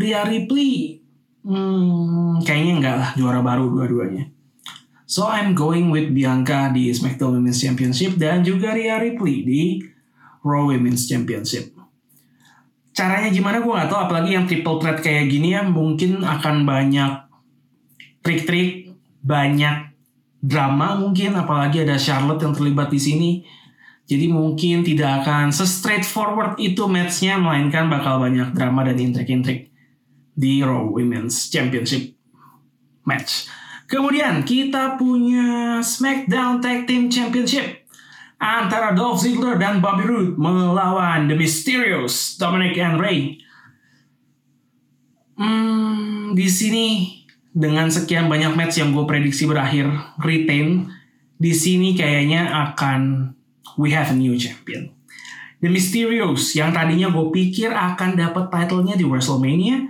Rhea 0.00 0.24
Ripley, 0.24 1.04
hmm, 1.44 2.40
kayaknya 2.42 2.72
enggak 2.80 2.96
lah 2.96 3.10
juara 3.12 3.44
baru 3.44 3.68
dua-duanya. 3.68 4.32
So 5.04 5.28
I'm 5.28 5.52
going 5.52 5.92
with 5.92 6.10
Bianca 6.16 6.72
di 6.72 6.88
SmackDown 6.90 7.38
Women's 7.38 7.60
Championship 7.60 8.16
dan 8.16 8.40
juga 8.40 8.72
Rhea 8.72 8.98
Ripley 8.98 9.44
di 9.44 9.62
Raw 10.40 10.72
Women's 10.72 11.06
Championship. 11.06 11.76
Caranya 12.94 13.28
gimana 13.28 13.58
gue 13.58 13.68
gak 13.68 13.90
tahu 13.90 14.00
apalagi 14.06 14.38
yang 14.38 14.46
triple 14.46 14.78
threat 14.78 15.02
kayak 15.02 15.26
gini 15.26 15.52
ya 15.52 15.66
mungkin 15.66 16.22
akan 16.22 16.62
banyak 16.62 17.26
trik-trik, 18.22 18.94
banyak 19.20 19.93
drama 20.44 21.00
mungkin 21.00 21.32
apalagi 21.40 21.80
ada 21.80 21.96
Charlotte 21.96 22.44
yang 22.44 22.52
terlibat 22.52 22.92
di 22.92 23.00
sini. 23.00 23.30
Jadi 24.04 24.28
mungkin 24.28 24.84
tidak 24.84 25.24
akan 25.24 25.48
se-straightforward 25.48 26.60
itu 26.60 26.84
matchnya 26.84 27.40
melainkan 27.40 27.88
bakal 27.88 28.20
banyak 28.20 28.52
drama 28.52 28.84
dan 28.84 29.00
intrik-intrik 29.00 29.72
di 30.36 30.60
Raw 30.60 30.92
Women's 30.92 31.48
Championship 31.48 32.12
match. 33.08 33.48
Kemudian 33.88 34.44
kita 34.44 35.00
punya 35.00 35.80
SmackDown 35.80 36.60
Tag 36.60 36.84
Team 36.84 37.08
Championship 37.08 37.88
antara 38.36 38.92
Dolph 38.92 39.24
Ziggler 39.24 39.56
dan 39.56 39.80
Bobby 39.80 40.04
Roode 40.04 40.36
melawan 40.36 41.24
The 41.24 41.36
Mysterios, 41.36 42.36
Dominic 42.36 42.76
and 42.76 43.00
Ray. 43.00 43.40
Hmm, 45.40 46.36
di 46.36 46.44
sini 46.44 46.86
dengan 47.54 47.86
sekian 47.86 48.26
banyak 48.26 48.58
match 48.58 48.82
yang 48.82 48.90
gue 48.90 49.06
prediksi 49.06 49.46
berakhir 49.46 49.86
retain, 50.18 50.90
di 51.38 51.54
sini 51.54 51.94
kayaknya 51.94 52.50
akan 52.50 53.30
we 53.78 53.94
have 53.94 54.10
a 54.10 54.16
new 54.18 54.34
champion. 54.34 54.90
The 55.62 55.70
Mysterios 55.70 56.52
yang 56.58 56.74
tadinya 56.74 57.08
gue 57.14 57.30
pikir 57.30 57.70
akan 57.70 58.18
dapat 58.18 58.50
titlenya 58.50 58.98
di 58.98 59.06
WrestleMania, 59.06 59.86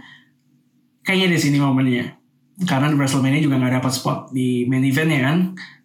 kayaknya 1.02 1.28
di 1.34 1.38
sini 1.40 1.58
momennya. 1.58 2.20
Karena 2.68 2.92
di 2.92 2.96
WrestleMania 3.00 3.40
juga 3.42 3.58
nggak 3.58 3.82
dapat 3.82 3.92
spot 3.96 4.18
di 4.30 4.68
main 4.68 4.84
event 4.84 5.10
ya 5.10 5.20
kan, 5.26 5.38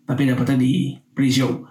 tapi 0.05 0.29
dapetnya 0.29 0.59
di 0.59 0.99
pre-show. 1.15 1.65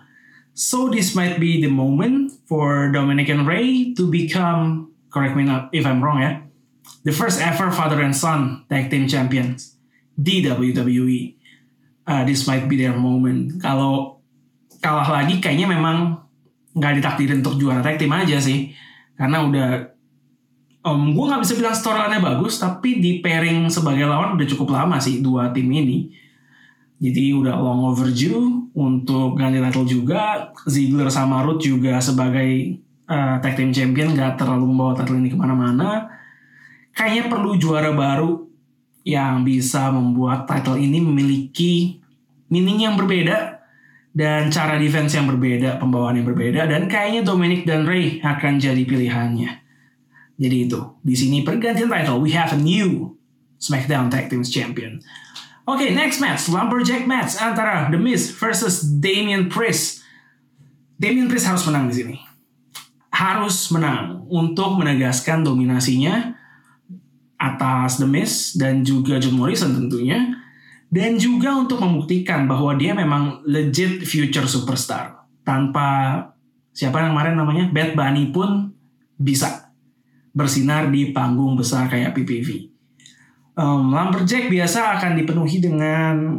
So 0.59 0.91
this 0.91 1.15
might 1.15 1.39
be 1.39 1.63
the 1.63 1.71
moment 1.71 2.35
for 2.51 2.91
Dominic 2.91 3.31
and 3.31 3.47
Ray 3.47 3.95
to 3.95 4.11
become, 4.11 4.91
correct 5.13 5.39
me 5.39 5.47
if 5.71 5.87
I'm 5.87 6.03
wrong 6.03 6.19
ya, 6.19 6.43
the 7.07 7.15
first 7.15 7.39
ever 7.39 7.71
father 7.71 8.03
and 8.03 8.17
son 8.17 8.67
tag 8.67 8.91
team 8.91 9.07
champions 9.07 9.78
di 10.19 10.43
WWE. 10.43 11.21
Uh, 12.09 12.23
this 12.27 12.43
might 12.51 12.67
be 12.67 12.75
their 12.75 12.99
moment. 12.99 13.63
Kalau 13.63 14.19
kalah 14.83 15.23
lagi 15.23 15.39
kayaknya 15.39 15.71
memang 15.71 16.19
nggak 16.75 16.99
ditakdirin 16.99 17.39
untuk 17.39 17.55
juara 17.63 17.79
tag 17.79 18.03
team 18.03 18.11
aja 18.11 18.43
sih. 18.43 18.75
Karena 19.15 19.47
udah 19.47 19.69
um, 20.83 21.15
gue 21.15 21.25
nggak 21.31 21.43
bisa 21.47 21.55
bilang 21.55 21.77
storyline-nya 21.79 22.19
bagus, 22.19 22.59
tapi 22.59 22.99
di 22.99 23.23
pairing 23.23 23.71
sebagai 23.71 24.11
lawan 24.11 24.35
udah 24.35 24.47
cukup 24.51 24.75
lama 24.75 24.99
sih 24.99 25.23
dua 25.23 25.55
tim 25.55 25.71
ini. 25.71 26.11
Jadi 26.99 27.31
udah 27.31 27.55
long 27.55 27.95
overdue 27.95 28.75
untuk 28.75 29.39
ganti 29.39 29.63
title 29.63 29.87
juga. 29.87 30.51
Ziggler 30.67 31.07
sama 31.15 31.47
Root 31.47 31.63
juga 31.63 32.03
sebagai 32.03 32.83
uh, 33.07 33.39
tag 33.39 33.55
team 33.55 33.71
champion 33.71 34.19
gak 34.19 34.35
terlalu 34.35 34.67
membawa 34.67 34.99
title 34.99 35.23
ini 35.23 35.31
ke 35.31 35.39
mana-mana. 35.39 36.11
Kayaknya 36.91 37.31
perlu 37.31 37.55
juara 37.55 37.95
baru 37.95 38.48
yang 39.09 39.41
bisa 39.41 39.89
membuat 39.89 40.45
title 40.45 40.77
ini 40.77 41.01
memiliki 41.01 41.97
meaning 42.53 42.85
yang 42.85 43.01
berbeda 43.01 43.57
dan 44.13 44.53
cara 44.53 44.77
defense 44.77 45.17
yang 45.17 45.25
berbeda, 45.25 45.81
pembawaan 45.81 46.21
yang 46.21 46.29
berbeda 46.29 46.69
dan 46.69 46.85
kayaknya 46.93 47.25
Dominic 47.25 47.65
dan 47.65 47.89
Ray 47.89 48.21
akan 48.21 48.61
jadi 48.61 48.85
pilihannya. 48.85 49.65
Jadi 50.37 50.57
itu, 50.69 50.81
di 51.01 51.17
sini 51.17 51.41
pergantian 51.41 51.89
title 51.89 52.21
we 52.21 52.37
have 52.37 52.53
a 52.53 52.61
new 52.61 53.17
SmackDown 53.57 54.13
Tag 54.13 54.29
Team 54.29 54.45
Champion. 54.45 55.01
Oke, 55.65 55.89
okay, 55.89 55.91
next 55.97 56.21
match, 56.21 56.49
Lumberjack 56.49 57.09
match 57.09 57.41
antara 57.41 57.89
The 57.89 58.01
Miz 58.01 58.33
versus 58.37 58.85
Damian 58.85 59.49
Priest. 59.49 60.05
Damian 61.01 61.29
Priest 61.33 61.49
harus 61.49 61.65
menang 61.65 61.89
di 61.89 61.95
sini. 61.97 62.17
Harus 63.13 63.73
menang 63.73 64.25
untuk 64.31 64.79
menegaskan 64.81 65.45
dominasinya 65.45 66.38
atas 67.39 68.03
The 68.03 68.09
Miz 68.11 68.59
dan 68.59 68.83
juga 68.83 69.23
John 69.23 69.39
Morrison 69.39 69.73
tentunya. 69.75 70.35
Dan 70.89 71.21
juga 71.21 71.53
untuk 71.53 71.85
membuktikan 71.85 72.49
bahwa 72.49 72.73
dia 72.73 72.97
memang 72.97 73.45
legit 73.45 74.03
future 74.09 74.49
superstar. 74.49 75.21
Tanpa 75.45 76.17
siapa 76.73 77.05
yang 77.05 77.13
kemarin 77.13 77.37
namanya 77.37 77.65
Bad 77.69 77.93
Bunny 77.93 78.33
pun 78.33 78.73
bisa 79.21 79.69
bersinar 80.33 80.89
di 80.89 81.13
panggung 81.13 81.61
besar 81.61 81.93
kayak 81.93 82.17
PPV 82.17 82.79
um, 83.59 83.91
Lumberjack 83.91 84.47
biasa 84.47 84.95
akan 84.97 85.19
dipenuhi 85.19 85.59
dengan 85.59 86.39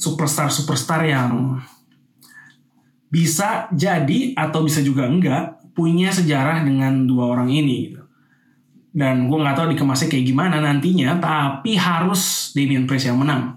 superstar-superstar 0.00 1.04
yang 1.04 1.60
bisa 3.12 3.68
jadi 3.76 4.32
atau 4.32 4.64
bisa 4.64 4.80
juga 4.80 5.04
enggak 5.04 5.60
punya 5.76 6.08
sejarah 6.08 6.64
dengan 6.64 7.04
dua 7.04 7.28
orang 7.36 7.52
ini 7.52 7.92
gitu. 7.92 8.01
Dan 8.92 9.24
gue 9.26 9.38
nggak 9.40 9.56
tahu 9.56 9.66
dikemasnya 9.72 10.12
kayak 10.12 10.26
gimana 10.28 10.60
nantinya, 10.60 11.16
tapi 11.16 11.80
harus 11.80 12.52
Damian 12.52 12.84
Priest 12.84 13.08
yang 13.08 13.16
menang. 13.16 13.56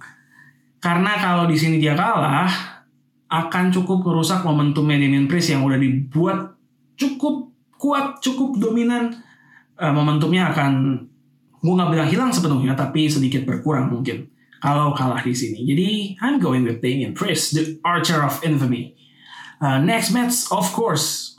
Karena 0.80 1.20
kalau 1.20 1.44
di 1.52 1.60
sini 1.60 1.76
dia 1.76 1.92
kalah, 1.92 2.48
akan 3.28 3.74
cukup 3.74 4.06
merusak 4.08 4.48
momentumnya 4.48 4.96
Damian 4.96 5.28
Priest 5.28 5.52
yang 5.52 5.68
udah 5.68 5.76
dibuat 5.76 6.56
cukup 6.96 7.52
kuat, 7.76 8.24
cukup 8.24 8.58
dominan. 8.58 9.22
Uh, 9.76 9.92
momentumnya 9.92 10.56
akan 10.56 11.04
gue 11.60 11.74
nggak 11.76 11.92
bilang 11.92 12.08
hilang 12.08 12.32
sepenuhnya 12.32 12.80
tapi 12.80 13.12
sedikit 13.12 13.44
berkurang 13.44 13.92
mungkin 13.92 14.32
kalau 14.64 14.96
kalah 14.96 15.20
di 15.20 15.36
sini. 15.36 15.68
Jadi 15.68 16.16
I'm 16.24 16.40
going 16.40 16.64
with 16.64 16.80
Damian 16.80 17.12
Priest, 17.12 17.60
the 17.60 17.76
Archer 17.84 18.24
of 18.24 18.40
Infamy. 18.40 18.96
Uh, 19.60 19.84
next 19.84 20.16
match, 20.16 20.48
of 20.48 20.72
course. 20.72 21.36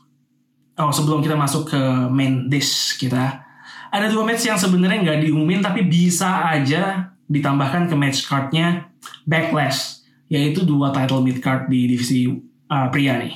Oh 0.77 0.93
sebelum 0.93 1.25
kita 1.25 1.33
masuk 1.33 1.73
ke 1.73 1.81
main 2.13 2.53
dish 2.53 3.01
kita, 3.01 3.46
ada 3.91 4.07
dua 4.11 4.27
match 4.27 4.47
yang 4.47 4.59
sebenarnya 4.59 5.03
nggak 5.03 5.21
diumumin 5.27 5.61
tapi 5.63 5.87
bisa 5.87 6.47
aja 6.51 7.13
ditambahkan 7.27 7.91
ke 7.91 7.95
match 7.99 8.27
cardnya 8.27 8.91
Backlash, 9.27 10.07
yaitu 10.31 10.63
dua 10.63 10.95
title 10.95 11.23
mid 11.23 11.43
card 11.43 11.67
di 11.71 11.91
divisi 11.91 12.27
uh, 12.71 12.89
pria 12.91 13.19
nih. 13.19 13.35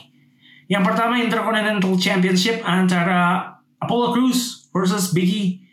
Yang 0.70 0.82
pertama 0.86 1.18
Intercontinental 1.18 1.98
Championship 1.98 2.62
antara 2.62 3.54
Apollo 3.82 4.14
Crews 4.14 4.70
versus 4.70 5.10
Biggie 5.10 5.66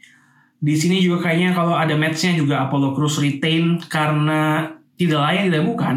di 0.58 0.74
sini 0.74 0.98
juga 1.06 1.30
kayaknya 1.30 1.54
kalau 1.54 1.78
ada 1.78 1.94
matchnya 1.94 2.34
juga 2.34 2.66
Apollo 2.66 2.98
Cruz 2.98 3.22
retain 3.22 3.78
karena 3.86 4.74
tidak 4.98 5.22
lain 5.22 5.42
tidak 5.54 5.64
bukan 5.70 5.96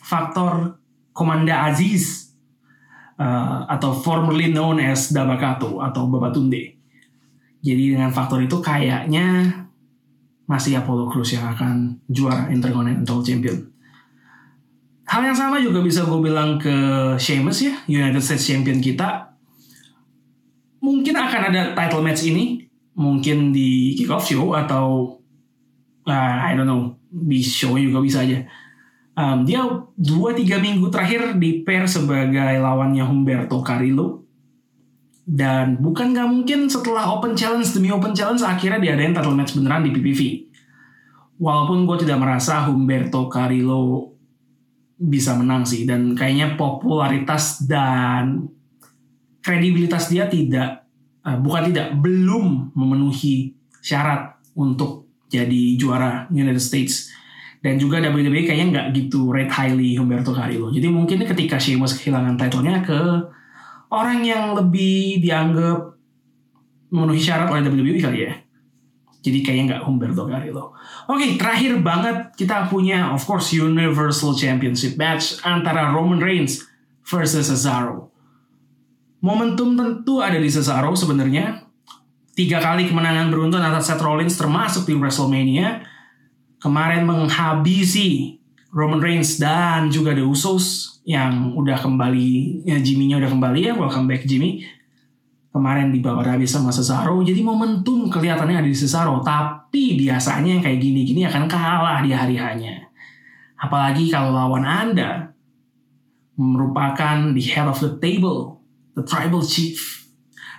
faktor 0.00 0.80
Komanda 1.12 1.68
Aziz 1.68 2.32
uh, 3.20 3.68
atau 3.68 3.92
formerly 3.92 4.48
known 4.48 4.80
as 4.80 5.12
Dabakato 5.12 5.84
atau 5.84 6.08
Babatunde. 6.08 6.81
Jadi 7.62 7.94
dengan 7.94 8.10
faktor 8.10 8.42
itu 8.42 8.58
kayaknya 8.58 9.46
masih 10.50 10.82
Apollo 10.82 11.14
Cruz 11.14 11.30
yang 11.30 11.46
akan 11.54 12.02
juara 12.10 12.50
Intercontinental 12.50 13.22
Champion. 13.22 13.70
Hal 15.06 15.22
yang 15.22 15.38
sama 15.38 15.62
juga 15.62 15.78
bisa 15.78 16.02
gue 16.02 16.18
bilang 16.18 16.58
ke 16.58 16.74
Sheamus 17.22 17.62
ya, 17.62 17.74
United 17.86 18.18
States 18.18 18.50
Champion 18.50 18.82
kita. 18.82 19.30
Mungkin 20.82 21.14
akan 21.14 21.42
ada 21.54 21.62
title 21.78 22.02
match 22.02 22.26
ini, 22.26 22.66
mungkin 22.98 23.54
di 23.54 23.94
kick 23.94 24.10
off 24.10 24.26
show 24.26 24.58
atau 24.58 25.16
uh, 26.08 26.36
I 26.42 26.58
don't 26.58 26.66
know 26.66 26.98
di 27.06 27.38
show 27.44 27.78
juga 27.78 28.02
bisa 28.02 28.26
aja. 28.26 28.42
Um, 29.12 29.44
dia 29.44 29.60
dua 29.94 30.32
tiga 30.32 30.56
minggu 30.56 30.88
terakhir 30.88 31.36
di 31.36 31.60
pair 31.62 31.84
sebagai 31.84 32.58
lawannya 32.58 33.04
Humberto 33.04 33.60
Carrillo. 33.60 34.21
Dan 35.22 35.78
bukan 35.78 36.10
gak 36.10 36.26
mungkin 36.26 36.66
setelah 36.66 37.14
Open 37.14 37.38
Challenge 37.38 37.66
demi 37.70 37.94
Open 37.94 38.10
Challenge 38.10 38.42
akhirnya 38.42 38.82
diadain 38.82 39.14
title 39.14 39.38
match 39.38 39.54
beneran 39.54 39.86
di 39.86 39.94
PPV. 39.94 40.20
Walaupun 41.38 41.86
gue 41.86 42.02
tidak 42.02 42.18
merasa 42.18 42.66
Humberto 42.66 43.30
Carrillo 43.30 44.12
bisa 44.98 45.34
menang 45.38 45.62
sih. 45.66 45.86
Dan 45.86 46.14
kayaknya 46.14 46.54
popularitas 46.58 47.66
dan 47.66 48.46
kredibilitas 49.42 50.10
dia 50.10 50.30
tidak, 50.30 50.86
uh, 51.26 51.38
bukan 51.38 51.70
tidak, 51.74 51.98
belum 51.98 52.74
memenuhi 52.74 53.58
syarat 53.82 54.38
untuk 54.54 55.10
jadi 55.26 55.74
juara 55.74 56.30
United 56.30 56.62
States. 56.62 57.10
Dan 57.62 57.78
juga 57.78 58.02
WWE 58.02 58.42
kayaknya 58.42 58.66
nggak 58.74 58.86
gitu 58.98 59.30
rate 59.30 59.54
highly 59.54 59.94
Humberto 59.94 60.34
Carrillo. 60.34 60.70
Jadi 60.74 60.90
mungkin 60.90 61.22
ketika 61.22 61.62
Sheamus 61.62 61.94
kehilangan 61.94 62.34
titlenya 62.34 62.82
ke 62.82 62.98
orang 63.92 64.24
yang 64.24 64.56
lebih 64.56 65.20
dianggap 65.20 65.92
memenuhi 66.88 67.20
syarat 67.20 67.52
oleh 67.52 67.60
WWE 67.68 68.00
kali 68.00 68.18
ya. 68.24 68.32
Jadi 69.22 69.38
kayaknya 69.44 69.64
nggak 69.76 69.82
Humberto 69.86 70.26
Carrillo. 70.26 70.74
Oke, 71.06 71.38
terakhir 71.38 71.78
banget 71.78 72.34
kita 72.34 72.66
punya 72.66 73.14
of 73.14 73.22
course 73.22 73.54
Universal 73.54 74.34
Championship 74.34 74.98
match 74.98 75.38
antara 75.46 75.94
Roman 75.94 76.18
Reigns 76.18 76.66
versus 77.06 77.46
Cesaro. 77.46 78.10
Momentum 79.22 79.78
tentu 79.78 80.18
ada 80.18 80.34
di 80.34 80.50
Cesaro 80.50 80.98
sebenarnya. 80.98 81.62
Tiga 82.34 82.58
kali 82.58 82.90
kemenangan 82.90 83.30
beruntun 83.30 83.62
atas 83.62 83.92
Seth 83.92 84.02
Rollins 84.02 84.34
termasuk 84.34 84.88
di 84.88 84.98
WrestleMania. 84.98 85.86
Kemarin 86.58 87.06
menghabisi 87.06 88.40
Roman 88.74 88.98
Reigns 88.98 89.38
dan 89.38 89.92
juga 89.92 90.16
The 90.16 90.26
Usos 90.26 90.91
yang 91.02 91.58
udah 91.58 91.74
kembali, 91.78 92.62
ya 92.62 92.78
Jimmy-nya 92.78 93.18
udah 93.18 93.30
kembali 93.30 93.60
ya, 93.66 93.72
welcome 93.74 94.06
back 94.06 94.22
Jimmy. 94.22 94.62
Kemarin 95.52 95.92
dibawa 95.92 96.24
habis 96.24 96.48
sama 96.48 96.72
Cesaro, 96.72 97.20
jadi 97.20 97.44
momentum 97.44 98.08
kelihatannya 98.08 98.64
ada 98.64 98.70
di 98.70 98.72
Cesaro. 98.72 99.20
Tapi 99.20 100.00
biasanya 100.00 100.56
yang 100.56 100.64
kayak 100.64 100.80
gini-gini 100.80 101.28
akan 101.28 101.44
kalah 101.44 102.00
di 102.00 102.08
hari 102.08 102.40
hanya. 102.40 102.88
Apalagi 103.60 104.08
kalau 104.08 104.32
lawan 104.32 104.64
Anda 104.64 105.36
merupakan 106.40 107.36
the 107.36 107.44
head 107.44 107.68
of 107.68 107.84
the 107.84 108.00
table, 108.00 108.64
the 108.96 109.04
tribal 109.04 109.44
chief, 109.44 110.08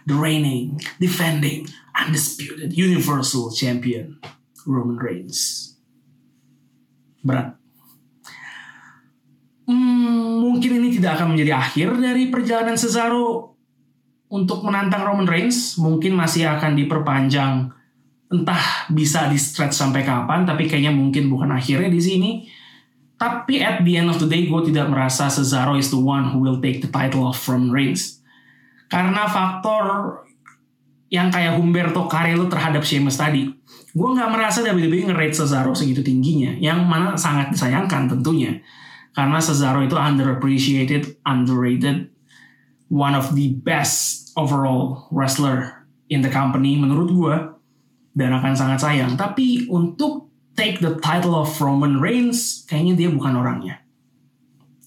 the 0.05 0.13
reigning, 0.13 0.77
defending, 1.01 1.65
undisputed 1.97 2.69
universal 2.77 3.49
champion, 3.49 4.21
Roman 4.69 5.01
Reigns. 5.01 5.73
Berat. 7.25 7.62
Hmm, 9.63 10.43
mungkin 10.43 10.83
ini 10.83 10.91
tidak 10.91 11.19
akan 11.19 11.35
menjadi 11.35 11.55
akhir 11.55 11.95
dari 11.95 12.27
perjalanan 12.27 12.75
Cesaro 12.75 13.55
untuk 14.27 14.59
menantang 14.67 15.07
Roman 15.07 15.23
Reigns. 15.23 15.79
Mungkin 15.79 16.11
masih 16.19 16.51
akan 16.51 16.75
diperpanjang, 16.75 17.71
entah 18.27 18.63
bisa 18.91 19.31
di 19.31 19.39
stretch 19.39 19.71
sampai 19.71 20.03
kapan, 20.03 20.43
tapi 20.43 20.67
kayaknya 20.67 20.91
mungkin 20.91 21.31
bukan 21.31 21.55
akhirnya 21.55 21.87
di 21.87 22.01
sini. 22.03 22.31
Tapi 23.15 23.63
at 23.63 23.87
the 23.87 23.95
end 23.95 24.11
of 24.11 24.19
the 24.19 24.27
day, 24.27 24.51
gue 24.51 24.61
tidak 24.67 24.91
merasa 24.91 25.31
Cesaro 25.31 25.79
is 25.79 25.87
the 25.87 26.01
one 26.01 26.27
who 26.35 26.43
will 26.43 26.59
take 26.59 26.83
the 26.83 26.91
title 26.91 27.23
off 27.23 27.39
from 27.39 27.71
Reigns. 27.71 28.19
Karena 28.91 29.23
faktor 29.31 30.19
yang 31.07 31.31
kayak 31.31 31.55
Humberto 31.55 32.03
Carrillo 32.11 32.51
terhadap 32.51 32.83
Sheamus 32.83 33.15
tadi. 33.15 33.47
Gue 33.95 34.09
nggak 34.11 34.27
merasa 34.27 34.59
WWE 34.59 35.07
nge-rate 35.07 35.39
Cesaro 35.39 35.71
segitu 35.71 36.03
tingginya. 36.03 36.51
Yang 36.59 36.79
mana 36.83 37.15
sangat 37.15 37.55
disayangkan 37.55 38.11
tentunya 38.11 38.59
karena 39.13 39.37
Cesaro 39.37 39.85
itu 39.85 39.93
underappreciated, 39.93 41.21
underrated, 41.25 42.09
one 42.89 43.13
of 43.13 43.37
the 43.37 43.53
best 43.61 44.33
overall 44.33 45.09
wrestler 45.13 45.85
in 46.09 46.25
the 46.25 46.29
company 46.33 46.73
menurut 46.77 47.09
gue 47.13 47.35
dan 48.17 48.33
akan 48.33 48.53
sangat 48.57 48.81
sayang. 48.81 49.13
Tapi 49.13 49.69
untuk 49.69 50.33
take 50.57 50.81
the 50.81 50.97
title 51.01 51.37
of 51.37 51.49
Roman 51.61 52.01
Reigns, 52.01 52.65
kayaknya 52.65 53.05
dia 53.05 53.09
bukan 53.13 53.33
orangnya. 53.37 53.81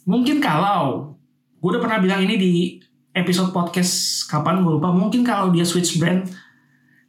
Mungkin 0.06 0.38
kalau 0.42 1.14
gue 1.58 1.68
udah 1.70 1.82
pernah 1.82 1.98
bilang 1.98 2.22
ini 2.22 2.34
di 2.38 2.54
episode 3.14 3.50
podcast 3.50 4.26
kapan 4.26 4.62
gue 4.62 4.78
lupa. 4.78 4.90
Mungkin 4.90 5.22
kalau 5.22 5.50
dia 5.54 5.66
switch 5.66 5.98
brand, 5.98 6.26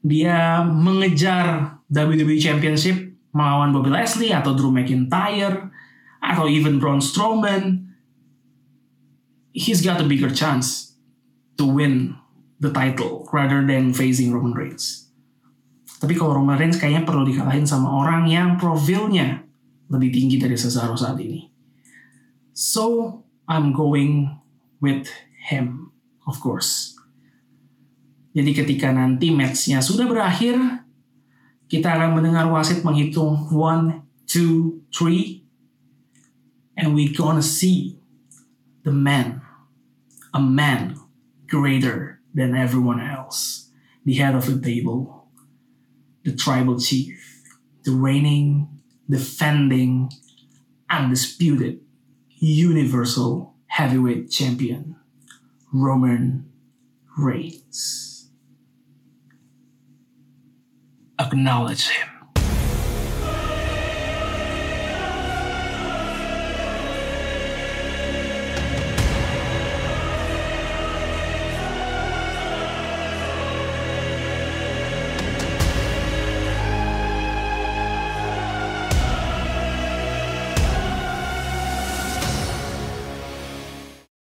dia 0.01 0.61
mengejar 0.65 1.77
WWE 1.89 2.37
Championship 2.37 3.17
melawan 3.33 3.69
Bobby 3.69 3.93
Leslie 3.93 4.33
atau 4.33 4.57
Drew 4.57 4.73
McIntyre 4.73 5.69
atau 6.27 6.51
even 6.51 6.77
Braun 6.77 6.99
Strowman, 6.99 7.87
he's 9.55 9.79
got 9.79 10.03
a 10.03 10.05
bigger 10.05 10.29
chance 10.29 10.99
to 11.55 11.63
win 11.63 12.19
the 12.59 12.69
title 12.69 13.25
rather 13.31 13.63
than 13.63 13.95
facing 13.95 14.35
Roman 14.35 14.51
Reigns. 14.51 15.07
Tapi 15.97 16.13
kalau 16.13 16.37
Roman 16.37 16.59
Reigns 16.59 16.77
kayaknya 16.77 17.07
perlu 17.07 17.25
dikalahin 17.25 17.65
sama 17.65 17.89
orang 17.89 18.29
yang 18.29 18.59
profilnya 18.59 19.47
lebih 19.89 20.13
tinggi 20.13 20.37
dari 20.37 20.53
Cesaro 20.53 20.93
saat 20.93 21.17
ini. 21.17 21.47
So, 22.53 23.17
I'm 23.47 23.71
going 23.71 24.37
with 24.83 25.07
him, 25.47 25.95
of 26.27 26.37
course. 26.43 26.93
Jadi 28.37 28.53
ketika 28.53 28.93
nanti 28.93 29.33
matchnya 29.33 29.81
sudah 29.81 30.05
berakhir, 30.05 30.85
kita 31.65 31.97
akan 31.97 32.21
mendengar 32.21 32.45
wasit 32.53 32.85
menghitung 32.85 33.49
1, 33.49 34.05
2, 34.29 34.93
3, 34.93 35.46
and 36.77 36.93
we're 36.93 37.13
gonna 37.13 37.41
see 37.41 37.99
the 38.83 38.91
man, 38.91 39.41
a 40.33 40.39
man 40.39 40.97
greater 41.47 42.21
than 42.33 42.55
everyone 42.55 43.01
else, 43.01 43.71
the 44.05 44.13
head 44.13 44.35
of 44.35 44.45
the 44.45 44.61
table, 44.61 45.27
the 46.23 46.35
tribal 46.35 46.79
chief, 46.79 47.43
the 47.83 47.91
reigning, 47.91 48.69
defending, 49.09 50.11
undisputed, 50.89 51.79
universal 52.29 53.55
heavyweight 53.67 54.29
champion, 54.29 54.95
Roman 55.73 56.49
Reigns. 57.17 58.29
Acknowledge 61.19 61.87
him. 61.89 62.16